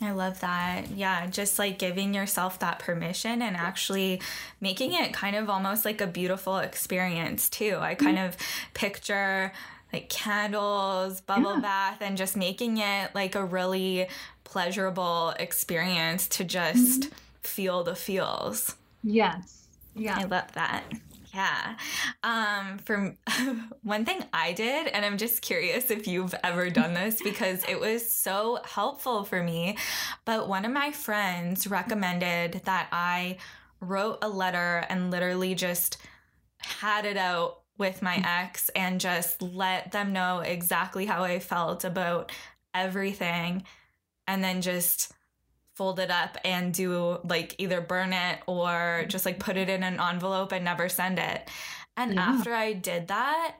I 0.00 0.12
love 0.12 0.40
that. 0.40 0.90
Yeah, 0.92 1.26
just 1.26 1.58
like 1.58 1.78
giving 1.78 2.14
yourself 2.14 2.60
that 2.60 2.78
permission 2.78 3.42
and 3.42 3.56
actually 3.56 4.20
making 4.60 4.92
it 4.92 5.12
kind 5.12 5.34
of 5.34 5.50
almost 5.50 5.84
like 5.84 6.00
a 6.00 6.06
beautiful 6.06 6.58
experience 6.58 7.48
too. 7.48 7.78
I 7.80 7.94
kind 7.94 8.18
of 8.18 8.36
picture 8.74 9.52
like 9.92 10.08
candles, 10.08 11.20
bubble 11.20 11.54
yeah. 11.54 11.60
bath, 11.60 11.98
and 12.00 12.16
just 12.16 12.36
making 12.36 12.78
it 12.78 13.14
like 13.14 13.34
a 13.34 13.44
really 13.44 14.06
pleasurable 14.44 15.34
experience 15.38 16.28
to 16.28 16.44
just 16.44 17.00
mm-hmm. 17.00 17.14
feel 17.42 17.82
the 17.82 17.96
feels. 17.96 18.76
Yes. 19.02 19.66
Yeah. 19.96 20.18
I 20.18 20.24
love 20.24 20.52
that. 20.52 20.84
Yeah. 21.38 21.76
Um, 22.24 22.78
for 22.78 23.16
one 23.82 24.04
thing 24.04 24.24
I 24.32 24.52
did, 24.52 24.88
and 24.88 25.04
I'm 25.04 25.18
just 25.18 25.40
curious 25.40 25.88
if 25.88 26.08
you've 26.08 26.34
ever 26.42 26.68
done 26.68 26.94
this 26.94 27.22
because 27.24 27.64
it 27.68 27.78
was 27.78 28.10
so 28.10 28.58
helpful 28.64 29.22
for 29.22 29.40
me. 29.40 29.76
But 30.24 30.48
one 30.48 30.64
of 30.64 30.72
my 30.72 30.90
friends 30.90 31.68
recommended 31.68 32.62
that 32.64 32.88
I 32.90 33.36
wrote 33.80 34.18
a 34.20 34.28
letter 34.28 34.84
and 34.88 35.12
literally 35.12 35.54
just 35.54 35.98
had 36.58 37.04
it 37.04 37.16
out 37.16 37.60
with 37.78 38.02
my 38.02 38.16
ex 38.16 38.68
and 38.70 39.00
just 39.00 39.40
let 39.40 39.92
them 39.92 40.12
know 40.12 40.40
exactly 40.40 41.06
how 41.06 41.22
I 41.22 41.38
felt 41.38 41.84
about 41.84 42.32
everything 42.74 43.62
and 44.26 44.42
then 44.42 44.60
just 44.60 45.12
fold 45.78 46.00
it 46.00 46.10
up 46.10 46.36
and 46.44 46.74
do 46.74 47.20
like 47.22 47.54
either 47.58 47.80
burn 47.80 48.12
it 48.12 48.40
or 48.48 49.04
just 49.06 49.24
like 49.24 49.38
put 49.38 49.56
it 49.56 49.68
in 49.68 49.84
an 49.84 50.00
envelope 50.00 50.50
and 50.50 50.64
never 50.64 50.88
send 50.88 51.20
it. 51.20 51.48
And 51.96 52.14
yeah. 52.14 52.22
after 52.22 52.52
I 52.52 52.72
did 52.72 53.06
that, 53.08 53.54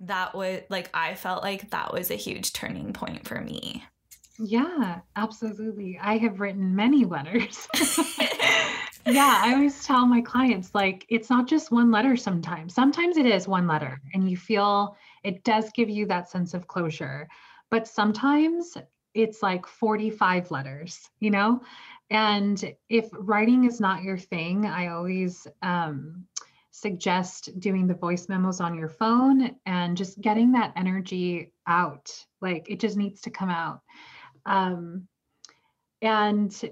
that 0.00 0.34
was 0.34 0.62
like 0.70 0.88
I 0.94 1.14
felt 1.14 1.42
like 1.42 1.68
that 1.70 1.92
was 1.92 2.10
a 2.10 2.14
huge 2.14 2.54
turning 2.54 2.94
point 2.94 3.28
for 3.28 3.38
me. 3.42 3.84
Yeah, 4.38 5.00
absolutely. 5.14 5.98
I 6.00 6.16
have 6.16 6.40
written 6.40 6.74
many 6.74 7.04
letters. 7.04 7.68
yeah, 9.06 9.42
I 9.44 9.52
always 9.52 9.84
tell 9.84 10.06
my 10.06 10.22
clients 10.22 10.74
like 10.74 11.04
it's 11.10 11.28
not 11.28 11.46
just 11.46 11.70
one 11.70 11.90
letter 11.90 12.16
sometimes. 12.16 12.74
Sometimes 12.74 13.18
it 13.18 13.26
is 13.26 13.46
one 13.46 13.66
letter 13.66 14.00
and 14.14 14.28
you 14.28 14.38
feel 14.38 14.96
it 15.22 15.44
does 15.44 15.70
give 15.74 15.90
you 15.90 16.06
that 16.06 16.30
sense 16.30 16.54
of 16.54 16.66
closure. 16.66 17.28
But 17.70 17.86
sometimes 17.86 18.78
it's 19.14 19.42
like 19.42 19.66
45 19.66 20.50
letters, 20.50 21.08
you 21.20 21.30
know? 21.30 21.60
And 22.10 22.74
if 22.88 23.08
writing 23.12 23.64
is 23.64 23.80
not 23.80 24.02
your 24.02 24.18
thing, 24.18 24.66
I 24.66 24.88
always 24.88 25.46
um, 25.62 26.26
suggest 26.70 27.58
doing 27.58 27.86
the 27.86 27.94
voice 27.94 28.28
memos 28.28 28.60
on 28.60 28.76
your 28.76 28.88
phone 28.88 29.56
and 29.66 29.96
just 29.96 30.20
getting 30.20 30.52
that 30.52 30.72
energy 30.76 31.52
out. 31.66 32.12
Like 32.40 32.68
it 32.68 32.80
just 32.80 32.96
needs 32.96 33.20
to 33.22 33.30
come 33.30 33.48
out. 33.48 33.80
Um, 34.44 35.08
and 36.02 36.70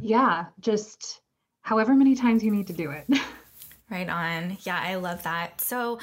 yeah, 0.00 0.46
just 0.60 1.20
however 1.62 1.94
many 1.94 2.14
times 2.14 2.42
you 2.42 2.50
need 2.50 2.66
to 2.66 2.72
do 2.72 2.90
it. 2.90 3.06
right 3.90 4.08
on. 4.08 4.56
Yeah, 4.62 4.80
I 4.82 4.96
love 4.96 5.22
that. 5.22 5.60
So, 5.60 5.98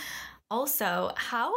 also, 0.51 1.11
how 1.15 1.53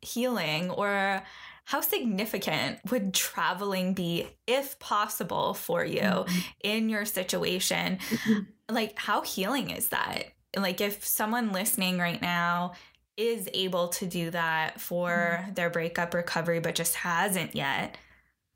healing 0.00 0.70
or 0.70 1.22
how 1.68 1.82
significant 1.82 2.78
would 2.90 3.12
traveling 3.12 3.92
be, 3.92 4.26
if 4.46 4.78
possible, 4.78 5.52
for 5.52 5.84
you 5.84 6.00
mm-hmm. 6.00 6.38
in 6.64 6.88
your 6.88 7.04
situation? 7.04 7.98
Mm-hmm. 7.98 8.74
Like, 8.74 8.98
how 8.98 9.20
healing 9.20 9.68
is 9.68 9.90
that? 9.90 10.24
Like, 10.56 10.80
if 10.80 11.04
someone 11.04 11.52
listening 11.52 11.98
right 11.98 12.22
now 12.22 12.72
is 13.18 13.50
able 13.52 13.88
to 13.88 14.06
do 14.06 14.30
that 14.30 14.80
for 14.80 15.40
mm-hmm. 15.42 15.52
their 15.52 15.68
breakup 15.68 16.14
recovery, 16.14 16.58
but 16.58 16.74
just 16.74 16.94
hasn't 16.94 17.54
yet. 17.54 17.98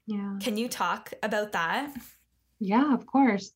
Yeah. 0.07 0.38
Can 0.40 0.57
you 0.57 0.70
talk 0.70 1.12
about 1.22 1.53
that? 1.53 1.94
Yeah, 2.61 2.94
of 2.94 3.05
course. 3.05 3.53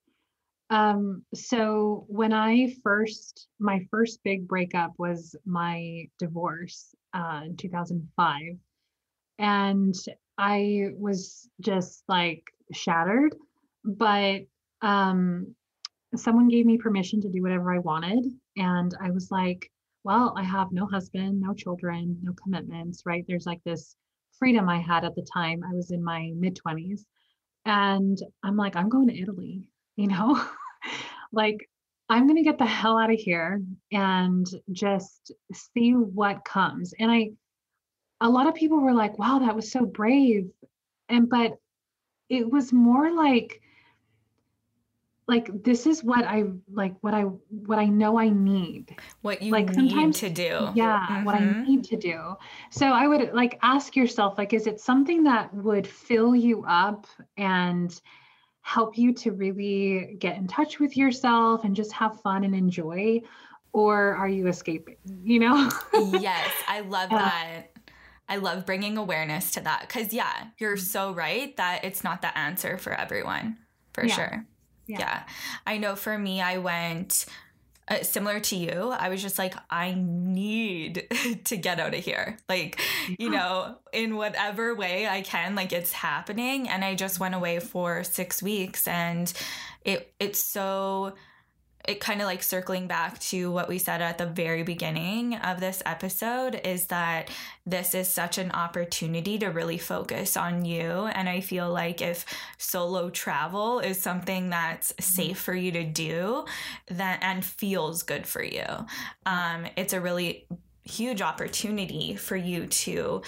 Um, 0.68 1.22
so 1.34 2.04
when 2.08 2.34
I 2.34 2.74
first, 2.82 3.48
my 3.58 3.86
first 3.90 4.22
big 4.22 4.46
breakup 4.46 4.92
was 4.98 5.34
my 5.46 6.10
divorce 6.18 6.94
uh, 7.14 7.40
in 7.46 7.56
2005 7.56 8.58
and 9.38 9.94
I 10.38 10.88
was 10.96 11.48
just 11.60 12.04
like 12.08 12.44
shattered. 12.72 13.34
But 13.84 14.42
um, 14.82 15.54
someone 16.14 16.48
gave 16.48 16.66
me 16.66 16.78
permission 16.78 17.20
to 17.22 17.28
do 17.28 17.42
whatever 17.42 17.72
I 17.74 17.78
wanted. 17.78 18.24
And 18.56 18.92
I 19.00 19.10
was 19.10 19.30
like, 19.30 19.70
well, 20.04 20.34
I 20.36 20.42
have 20.42 20.72
no 20.72 20.86
husband, 20.86 21.40
no 21.40 21.54
children, 21.54 22.18
no 22.22 22.32
commitments, 22.42 23.02
right? 23.06 23.24
There's 23.26 23.46
like 23.46 23.62
this 23.64 23.96
freedom 24.38 24.68
I 24.68 24.78
had 24.78 25.04
at 25.04 25.14
the 25.14 25.26
time. 25.32 25.62
I 25.64 25.74
was 25.74 25.90
in 25.90 26.02
my 26.02 26.32
mid 26.36 26.58
20s. 26.66 27.00
And 27.64 28.18
I'm 28.44 28.56
like, 28.56 28.76
I'm 28.76 28.88
going 28.88 29.08
to 29.08 29.20
Italy, 29.20 29.68
you 29.96 30.08
know? 30.08 30.40
like, 31.32 31.68
I'm 32.08 32.26
going 32.26 32.36
to 32.36 32.48
get 32.48 32.58
the 32.58 32.66
hell 32.66 32.98
out 32.98 33.12
of 33.12 33.18
here 33.18 33.60
and 33.90 34.46
just 34.70 35.32
see 35.52 35.90
what 35.92 36.44
comes. 36.44 36.94
And 37.00 37.10
I, 37.10 37.30
a 38.20 38.28
lot 38.28 38.46
of 38.46 38.54
people 38.54 38.80
were 38.80 38.94
like, 38.94 39.18
wow, 39.18 39.38
that 39.40 39.54
was 39.54 39.70
so 39.70 39.84
brave. 39.84 40.50
And, 41.08 41.28
but 41.28 41.58
it 42.28 42.50
was 42.50 42.72
more 42.72 43.12
like, 43.14 43.60
like 45.28 45.64
this 45.64 45.86
is 45.86 46.04
what 46.04 46.24
I 46.24 46.44
like 46.72 46.94
what 47.00 47.12
I 47.12 47.22
what 47.22 47.80
I 47.80 47.86
know 47.86 48.16
I 48.16 48.28
need. 48.28 48.94
What 49.22 49.42
you 49.42 49.50
like 49.50 49.74
sometimes 49.74 50.20
to 50.20 50.30
do. 50.30 50.70
Yeah, 50.74 51.04
mm-hmm. 51.04 51.24
what 51.24 51.34
I 51.34 51.40
mm-hmm. 51.40 51.62
need 51.64 51.84
to 51.84 51.96
do. 51.96 52.36
So 52.70 52.86
I 52.86 53.08
would 53.08 53.32
like 53.32 53.58
ask 53.62 53.96
yourself 53.96 54.38
like 54.38 54.52
is 54.52 54.68
it 54.68 54.80
something 54.80 55.24
that 55.24 55.52
would 55.52 55.84
fill 55.84 56.36
you 56.36 56.64
up 56.68 57.08
and 57.36 58.00
help 58.60 58.96
you 58.96 59.12
to 59.14 59.32
really 59.32 60.16
get 60.18 60.36
in 60.36 60.46
touch 60.46 60.78
with 60.78 60.96
yourself 60.96 61.64
and 61.64 61.74
just 61.74 61.92
have 61.92 62.20
fun 62.20 62.44
and 62.44 62.54
enjoy 62.54 63.20
or 63.72 64.14
are 64.16 64.28
you 64.28 64.46
escaping, 64.46 64.96
you 65.22 65.38
know? 65.38 65.70
yes, 66.18 66.50
I 66.66 66.80
love 66.80 67.10
that. 67.10 67.66
I 68.28 68.36
love 68.36 68.66
bringing 68.66 68.96
awareness 68.96 69.52
to 69.52 69.60
that 69.60 69.82
because, 69.82 70.12
yeah, 70.12 70.48
you're 70.58 70.76
so 70.76 71.12
right 71.12 71.56
that 71.56 71.84
it's 71.84 72.02
not 72.02 72.22
the 72.22 72.36
answer 72.36 72.78
for 72.78 72.92
everyone, 72.92 73.58
for 73.92 74.04
yeah. 74.04 74.14
sure. 74.14 74.46
Yeah. 74.86 74.98
yeah. 74.98 75.22
I 75.66 75.78
know 75.78 75.96
for 75.96 76.18
me, 76.18 76.40
I 76.40 76.58
went 76.58 77.26
uh, 77.88 78.02
similar 78.02 78.40
to 78.40 78.56
you. 78.56 78.90
I 78.90 79.08
was 79.08 79.22
just 79.22 79.38
like, 79.38 79.54
I 79.70 79.94
need 79.96 81.06
to 81.44 81.56
get 81.56 81.78
out 81.78 81.94
of 81.94 82.04
here. 82.04 82.36
Like, 82.48 82.80
you 83.18 83.30
know, 83.30 83.76
in 83.92 84.16
whatever 84.16 84.74
way 84.74 85.06
I 85.06 85.22
can, 85.22 85.54
like 85.54 85.72
it's 85.72 85.92
happening. 85.92 86.68
And 86.68 86.84
I 86.84 86.94
just 86.94 87.20
went 87.20 87.34
away 87.34 87.60
for 87.60 88.02
six 88.02 88.42
weeks 88.42 88.88
and 88.88 89.32
it 89.84 90.12
it's 90.18 90.40
so 90.40 91.14
it 91.88 92.00
kind 92.00 92.20
of 92.20 92.26
like 92.26 92.42
circling 92.42 92.86
back 92.86 93.18
to 93.20 93.50
what 93.50 93.68
we 93.68 93.78
said 93.78 94.02
at 94.02 94.18
the 94.18 94.26
very 94.26 94.62
beginning 94.62 95.36
of 95.36 95.60
this 95.60 95.82
episode 95.86 96.60
is 96.64 96.86
that 96.86 97.30
this 97.64 97.94
is 97.94 98.08
such 98.08 98.38
an 98.38 98.50
opportunity 98.52 99.38
to 99.38 99.48
really 99.48 99.78
focus 99.78 100.36
on 100.36 100.64
you. 100.64 100.80
And 100.80 101.28
I 101.28 101.40
feel 101.40 101.70
like 101.70 102.02
if 102.02 102.24
solo 102.58 103.10
travel 103.10 103.80
is 103.80 104.00
something 104.00 104.50
that's 104.50 104.92
safe 105.00 105.38
for 105.38 105.54
you 105.54 105.72
to 105.72 105.84
do 105.84 106.44
that 106.88 107.20
and 107.22 107.44
feels 107.44 108.02
good 108.02 108.26
for 108.26 108.42
you, 108.42 108.64
um, 109.24 109.66
it's 109.76 109.92
a 109.92 110.00
really 110.00 110.46
huge 110.84 111.20
opportunity 111.20 112.14
for 112.14 112.36
you 112.36 112.66
to 112.66 113.22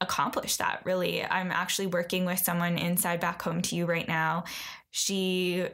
accomplish 0.00 0.56
that 0.56 0.82
really 0.84 1.24
i'm 1.24 1.50
actually 1.50 1.86
working 1.86 2.26
with 2.26 2.38
someone 2.38 2.76
inside 2.76 3.18
back 3.18 3.40
home 3.40 3.62
to 3.62 3.74
you 3.74 3.86
right 3.86 4.08
now 4.08 4.44
she 4.96 5.66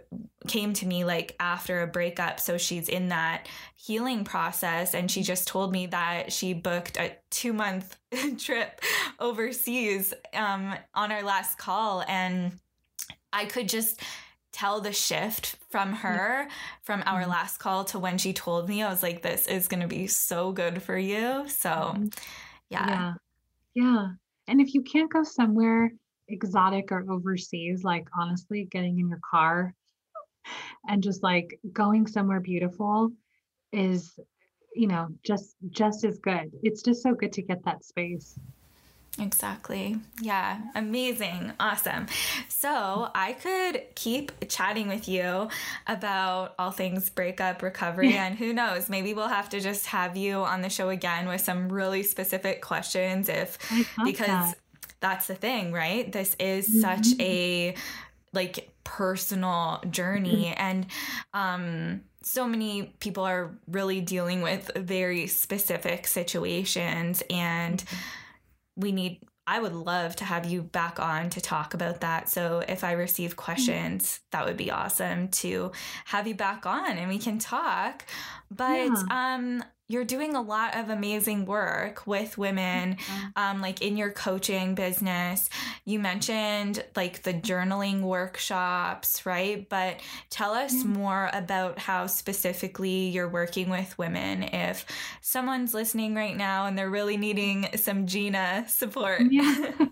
came 0.49 0.73
to 0.73 0.85
me 0.85 1.05
like 1.05 1.37
after 1.39 1.81
a 1.81 1.87
breakup. 1.87 2.41
So 2.41 2.59
she's 2.59 2.89
in 2.89 3.11
that 3.11 3.47
healing 3.77 4.25
process. 4.25 4.97
And 4.97 5.09
she 5.09 5.23
just 5.23 5.47
told 5.47 5.71
me 5.71 5.87
that 5.87 6.33
she 6.33 6.55
booked 6.55 6.97
a 6.97 7.17
two 7.31 7.53
month 7.53 7.97
trip 8.39 8.81
overseas 9.21 10.13
um, 10.35 10.75
on 10.93 11.13
our 11.13 11.23
last 11.23 11.57
call. 11.57 12.03
And 12.09 12.59
I 13.33 13.45
could 13.45 13.69
just 13.69 14.03
tell 14.53 14.81
the 14.81 14.93
shift 14.93 15.55
from 15.71 15.93
her 15.93 16.49
from 16.83 17.05
our 17.07 17.21
mm-hmm. 17.21 17.31
last 17.31 17.59
call 17.59 17.85
to 17.85 18.01
when 18.01 18.19
she 18.19 18.33
told 18.33 18.69
me. 18.69 18.83
I 18.83 18.91
was 18.91 19.05
like, 19.05 19.23
this 19.23 19.47
is 19.47 19.69
going 19.69 19.83
to 19.83 19.87
be 19.87 20.09
so 20.09 20.51
good 20.51 20.83
for 20.83 20.99
you. 20.99 21.49
So, 21.49 21.71
mm-hmm. 21.71 22.07
yeah. 22.71 22.89
Yeah. 22.89 23.15
Yeah. 23.77 24.09
And 24.49 24.61
if 24.61 24.75
you 24.75 24.83
can't 24.83 25.13
go 25.13 25.23
somewhere, 25.23 25.93
exotic 26.33 26.93
or 26.93 27.05
overseas, 27.11 27.85
like 27.85 28.09
honestly, 28.19 28.65
getting 28.71 28.99
in 28.99 29.09
your 29.09 29.21
car 29.29 29.75
and 30.89 31.03
just 31.03 31.23
like 31.23 31.59
going 31.73 32.07
somewhere 32.07 32.41
beautiful 32.41 33.13
is 33.73 34.19
you 34.75 34.87
know 34.87 35.09
just 35.23 35.55
just 35.71 36.05
as 36.05 36.19
good 36.19 36.51
it's 36.63 36.83
just 36.83 37.03
so 37.03 37.15
good 37.15 37.33
to 37.33 37.43
get 37.43 37.65
that 37.65 37.85
space 37.85 38.39
Exactly. 39.19 39.97
Yeah. 40.23 40.59
Amazing. 40.75 41.53
Awesome. 41.61 42.07
So 42.49 43.11
I 43.15 43.35
could 43.35 43.83
keep 43.95 44.49
chatting 44.49 44.89
with 44.89 45.07
you 45.07 45.49
about 45.87 46.55
all 46.59 46.71
things 46.71 47.11
breakup 47.11 47.63
recovery. 47.63 48.15
and 48.17 48.39
who 48.39 48.55
knows, 48.55 48.89
maybe 48.89 49.13
we'll 49.13 49.29
have 49.29 49.51
to 49.51 49.61
just 49.61 49.85
have 49.87 50.17
you 50.17 50.37
on 50.37 50.63
the 50.63 50.71
show 50.71 50.89
again 50.89 51.29
with 51.29 51.43
some 51.43 51.71
really 51.71 52.03
specific 52.03 52.63
questions 52.63 53.29
if, 53.29 53.59
because 54.03 54.29
that. 54.29 54.55
That's 55.03 55.27
the 55.27 55.35
thing, 55.35 55.73
right? 55.73 56.11
This 56.11 56.35
is 56.41 56.67
mm-hmm. 56.69 56.81
such 56.81 57.21
a 57.21 57.75
like 58.33 58.73
personal 58.85 59.83
journey. 59.91 60.47
Mm-hmm. 60.47 60.63
And, 60.63 60.87
um, 61.35 62.01
so 62.25 62.47
many 62.47 62.95
people 63.01 63.25
are 63.25 63.51
really 63.67 64.01
dealing 64.01 64.43
with 64.43 64.71
very 64.77 65.27
specific 65.27 66.07
situations 66.07 67.23
and 67.29 67.79
mm-hmm 67.79 67.97
we 68.77 68.93
need 68.93 69.21
I 69.45 69.59
would 69.59 69.75
love 69.75 70.15
to 70.17 70.25
have 70.25 70.47
you 70.47 70.63
back 70.63 71.01
on 71.01 71.29
to 71.31 71.41
talk 71.41 71.75
about 71.75 72.03
that. 72.03 72.29
So 72.29 72.63
if 72.69 72.85
I 72.85 72.93
receive 72.93 73.35
questions, 73.35 74.05
mm-hmm. 74.05 74.23
that 74.31 74.47
would 74.47 74.57
be 74.57 74.71
awesome 74.71 75.29
to 75.29 75.73
have 76.05 76.29
you 76.29 76.35
back 76.37 76.65
on 76.65 76.97
and 76.97 77.09
we 77.09 77.19
can 77.19 77.39
talk. 77.39 78.05
But 78.51 78.93
yeah. 78.93 79.35
um 79.35 79.65
you're 79.93 80.05
doing 80.05 80.35
a 80.35 80.41
lot 80.41 80.75
of 80.75 80.89
amazing 80.89 81.45
work 81.45 82.07
with 82.07 82.39
women 82.39 82.97
mm-hmm. 82.97 83.27
um, 83.37 83.61
like 83.61 83.83
in 83.83 83.97
your 83.97 84.11
coaching 84.11 84.75
business 84.75 85.51
you 85.85 85.99
mentioned 85.99 86.83
like 86.97 87.23
the 87.23 87.35
journaling 87.35 88.01
workshops 88.01 89.27
right 89.27 89.69
but 89.69 90.01
tell 90.31 90.53
us 90.53 90.73
yeah. 90.73 90.85
more 90.85 91.31
about 91.35 91.79
how 91.79 92.07
specifically 92.07 93.09
you're 93.09 93.29
working 93.29 93.69
with 93.69 93.97
women 93.99 94.43
if 94.43 94.87
someone's 95.21 95.75
listening 95.75 96.15
right 96.15 96.37
now 96.37 96.65
and 96.67 96.79
they're 96.79 96.91
really 96.91 97.17
needing 97.17 97.69
some 97.77 98.07
gina 98.07 98.65
support 98.69 99.21
yeah 99.31 99.73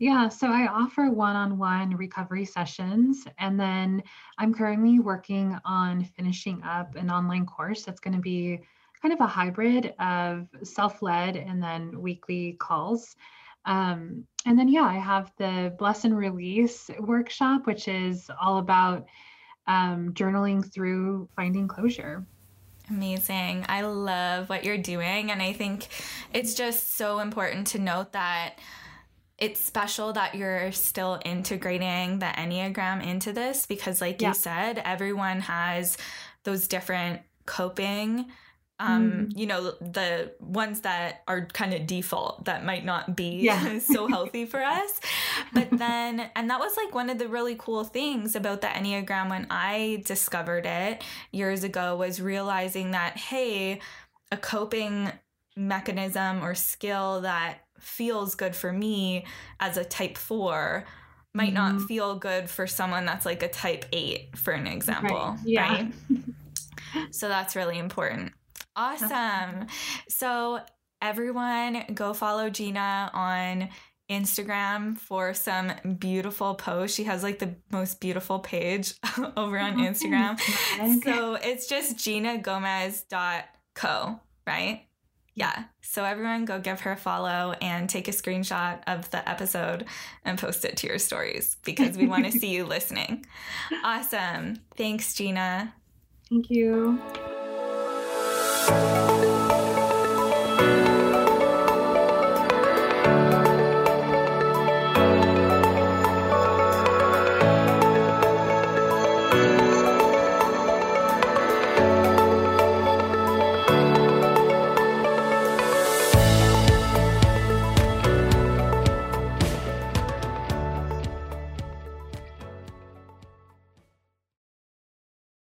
Yeah, 0.00 0.28
so 0.28 0.48
I 0.48 0.66
offer 0.66 1.08
one 1.10 1.36
on 1.36 1.56
one 1.56 1.96
recovery 1.96 2.44
sessions. 2.44 3.26
And 3.38 3.58
then 3.58 4.02
I'm 4.38 4.52
currently 4.52 4.98
working 4.98 5.56
on 5.64 6.04
finishing 6.04 6.62
up 6.64 6.96
an 6.96 7.10
online 7.10 7.46
course 7.46 7.84
that's 7.84 8.00
going 8.00 8.14
to 8.14 8.20
be 8.20 8.60
kind 9.04 9.12
of 9.12 9.20
a 9.20 9.26
hybrid 9.26 9.92
of 9.98 10.46
self-led 10.62 11.36
and 11.36 11.62
then 11.62 12.00
weekly 12.00 12.56
calls. 12.58 13.16
Um, 13.66 14.24
and 14.46 14.58
then, 14.58 14.66
yeah, 14.66 14.84
I 14.84 14.94
have 14.94 15.30
the 15.36 15.74
Bless 15.78 16.06
and 16.06 16.16
Release 16.16 16.90
workshop, 17.00 17.66
which 17.66 17.86
is 17.86 18.30
all 18.40 18.56
about 18.56 19.04
um, 19.66 20.14
journaling 20.14 20.64
through 20.72 21.28
finding 21.36 21.68
closure. 21.68 22.24
Amazing. 22.88 23.66
I 23.68 23.82
love 23.82 24.48
what 24.48 24.64
you're 24.64 24.78
doing. 24.78 25.30
And 25.30 25.42
I 25.42 25.52
think 25.52 25.88
it's 26.32 26.54
just 26.54 26.96
so 26.96 27.18
important 27.18 27.66
to 27.68 27.78
note 27.78 28.12
that 28.12 28.54
it's 29.36 29.60
special 29.60 30.14
that 30.14 30.34
you're 30.34 30.72
still 30.72 31.20
integrating 31.26 32.20
the 32.20 32.26
Enneagram 32.26 33.06
into 33.06 33.34
this 33.34 33.66
because, 33.66 34.00
like 34.00 34.22
yeah. 34.22 34.28
you 34.28 34.34
said, 34.34 34.80
everyone 34.82 35.40
has 35.40 35.98
those 36.44 36.68
different 36.68 37.20
coping 37.44 38.30
um 38.80 39.10
mm. 39.10 39.38
you 39.38 39.46
know 39.46 39.70
the 39.80 40.32
ones 40.40 40.80
that 40.80 41.22
are 41.28 41.46
kind 41.46 41.72
of 41.72 41.86
default 41.86 42.44
that 42.44 42.64
might 42.64 42.84
not 42.84 43.16
be 43.16 43.40
yeah. 43.40 43.78
so 43.78 44.08
healthy 44.08 44.44
for 44.44 44.62
us 44.62 45.00
but 45.52 45.68
then 45.70 46.28
and 46.34 46.50
that 46.50 46.58
was 46.58 46.76
like 46.76 46.94
one 46.94 47.08
of 47.08 47.18
the 47.18 47.28
really 47.28 47.54
cool 47.58 47.84
things 47.84 48.34
about 48.34 48.60
the 48.60 48.66
enneagram 48.66 49.30
when 49.30 49.46
i 49.50 50.02
discovered 50.04 50.66
it 50.66 51.04
years 51.30 51.62
ago 51.62 51.96
was 51.96 52.20
realizing 52.20 52.90
that 52.90 53.16
hey 53.16 53.80
a 54.32 54.36
coping 54.36 55.10
mechanism 55.56 56.42
or 56.42 56.54
skill 56.54 57.20
that 57.20 57.58
feels 57.78 58.34
good 58.34 58.56
for 58.56 58.72
me 58.72 59.24
as 59.60 59.76
a 59.76 59.84
type 59.84 60.16
4 60.18 60.84
might 61.32 61.50
mm. 61.50 61.54
not 61.54 61.74
mm-hmm. 61.74 61.86
feel 61.86 62.16
good 62.16 62.48
for 62.50 62.66
someone 62.66 63.04
that's 63.04 63.26
like 63.26 63.42
a 63.42 63.48
type 63.48 63.84
8 63.92 64.36
for 64.36 64.52
an 64.52 64.66
example 64.66 65.16
right, 65.16 65.38
yeah. 65.44 65.72
right? 65.72 65.92
so 67.10 67.28
that's 67.28 67.54
really 67.54 67.78
important 67.78 68.32
Awesome. 68.76 69.66
So, 70.08 70.60
everyone, 71.00 71.84
go 71.94 72.12
follow 72.14 72.50
Gina 72.50 73.10
on 73.12 73.68
Instagram 74.10 74.98
for 74.98 75.34
some 75.34 75.72
beautiful 75.98 76.54
posts. 76.54 76.96
She 76.96 77.04
has 77.04 77.22
like 77.22 77.38
the 77.38 77.54
most 77.72 78.00
beautiful 78.00 78.38
page 78.38 78.94
over 79.36 79.58
on 79.58 79.78
Instagram. 79.88 80.38
so, 81.02 81.34
it's 81.34 81.66
just 81.66 81.96
ginagomez.co, 81.96 84.20
right? 84.46 84.86
Yeah. 85.34 85.64
So 85.82 86.04
everyone 86.04 86.44
go 86.44 86.60
give 86.60 86.80
her 86.80 86.92
a 86.92 86.96
follow 86.96 87.54
and 87.60 87.88
take 87.88 88.06
a 88.06 88.12
screenshot 88.12 88.80
of 88.86 89.10
the 89.10 89.28
episode 89.28 89.86
and 90.24 90.38
post 90.38 90.64
it 90.64 90.76
to 90.78 90.86
your 90.86 90.98
stories 90.98 91.56
because 91.64 91.98
we 91.98 92.06
want 92.06 92.24
to 92.26 92.32
see 92.32 92.54
you 92.54 92.64
listening. 92.64 93.26
Awesome. 93.82 94.60
Thanks, 94.76 95.14
Gina. 95.14 95.74
Thank 96.30 96.50
you. 96.50 97.00
You. 98.66 99.13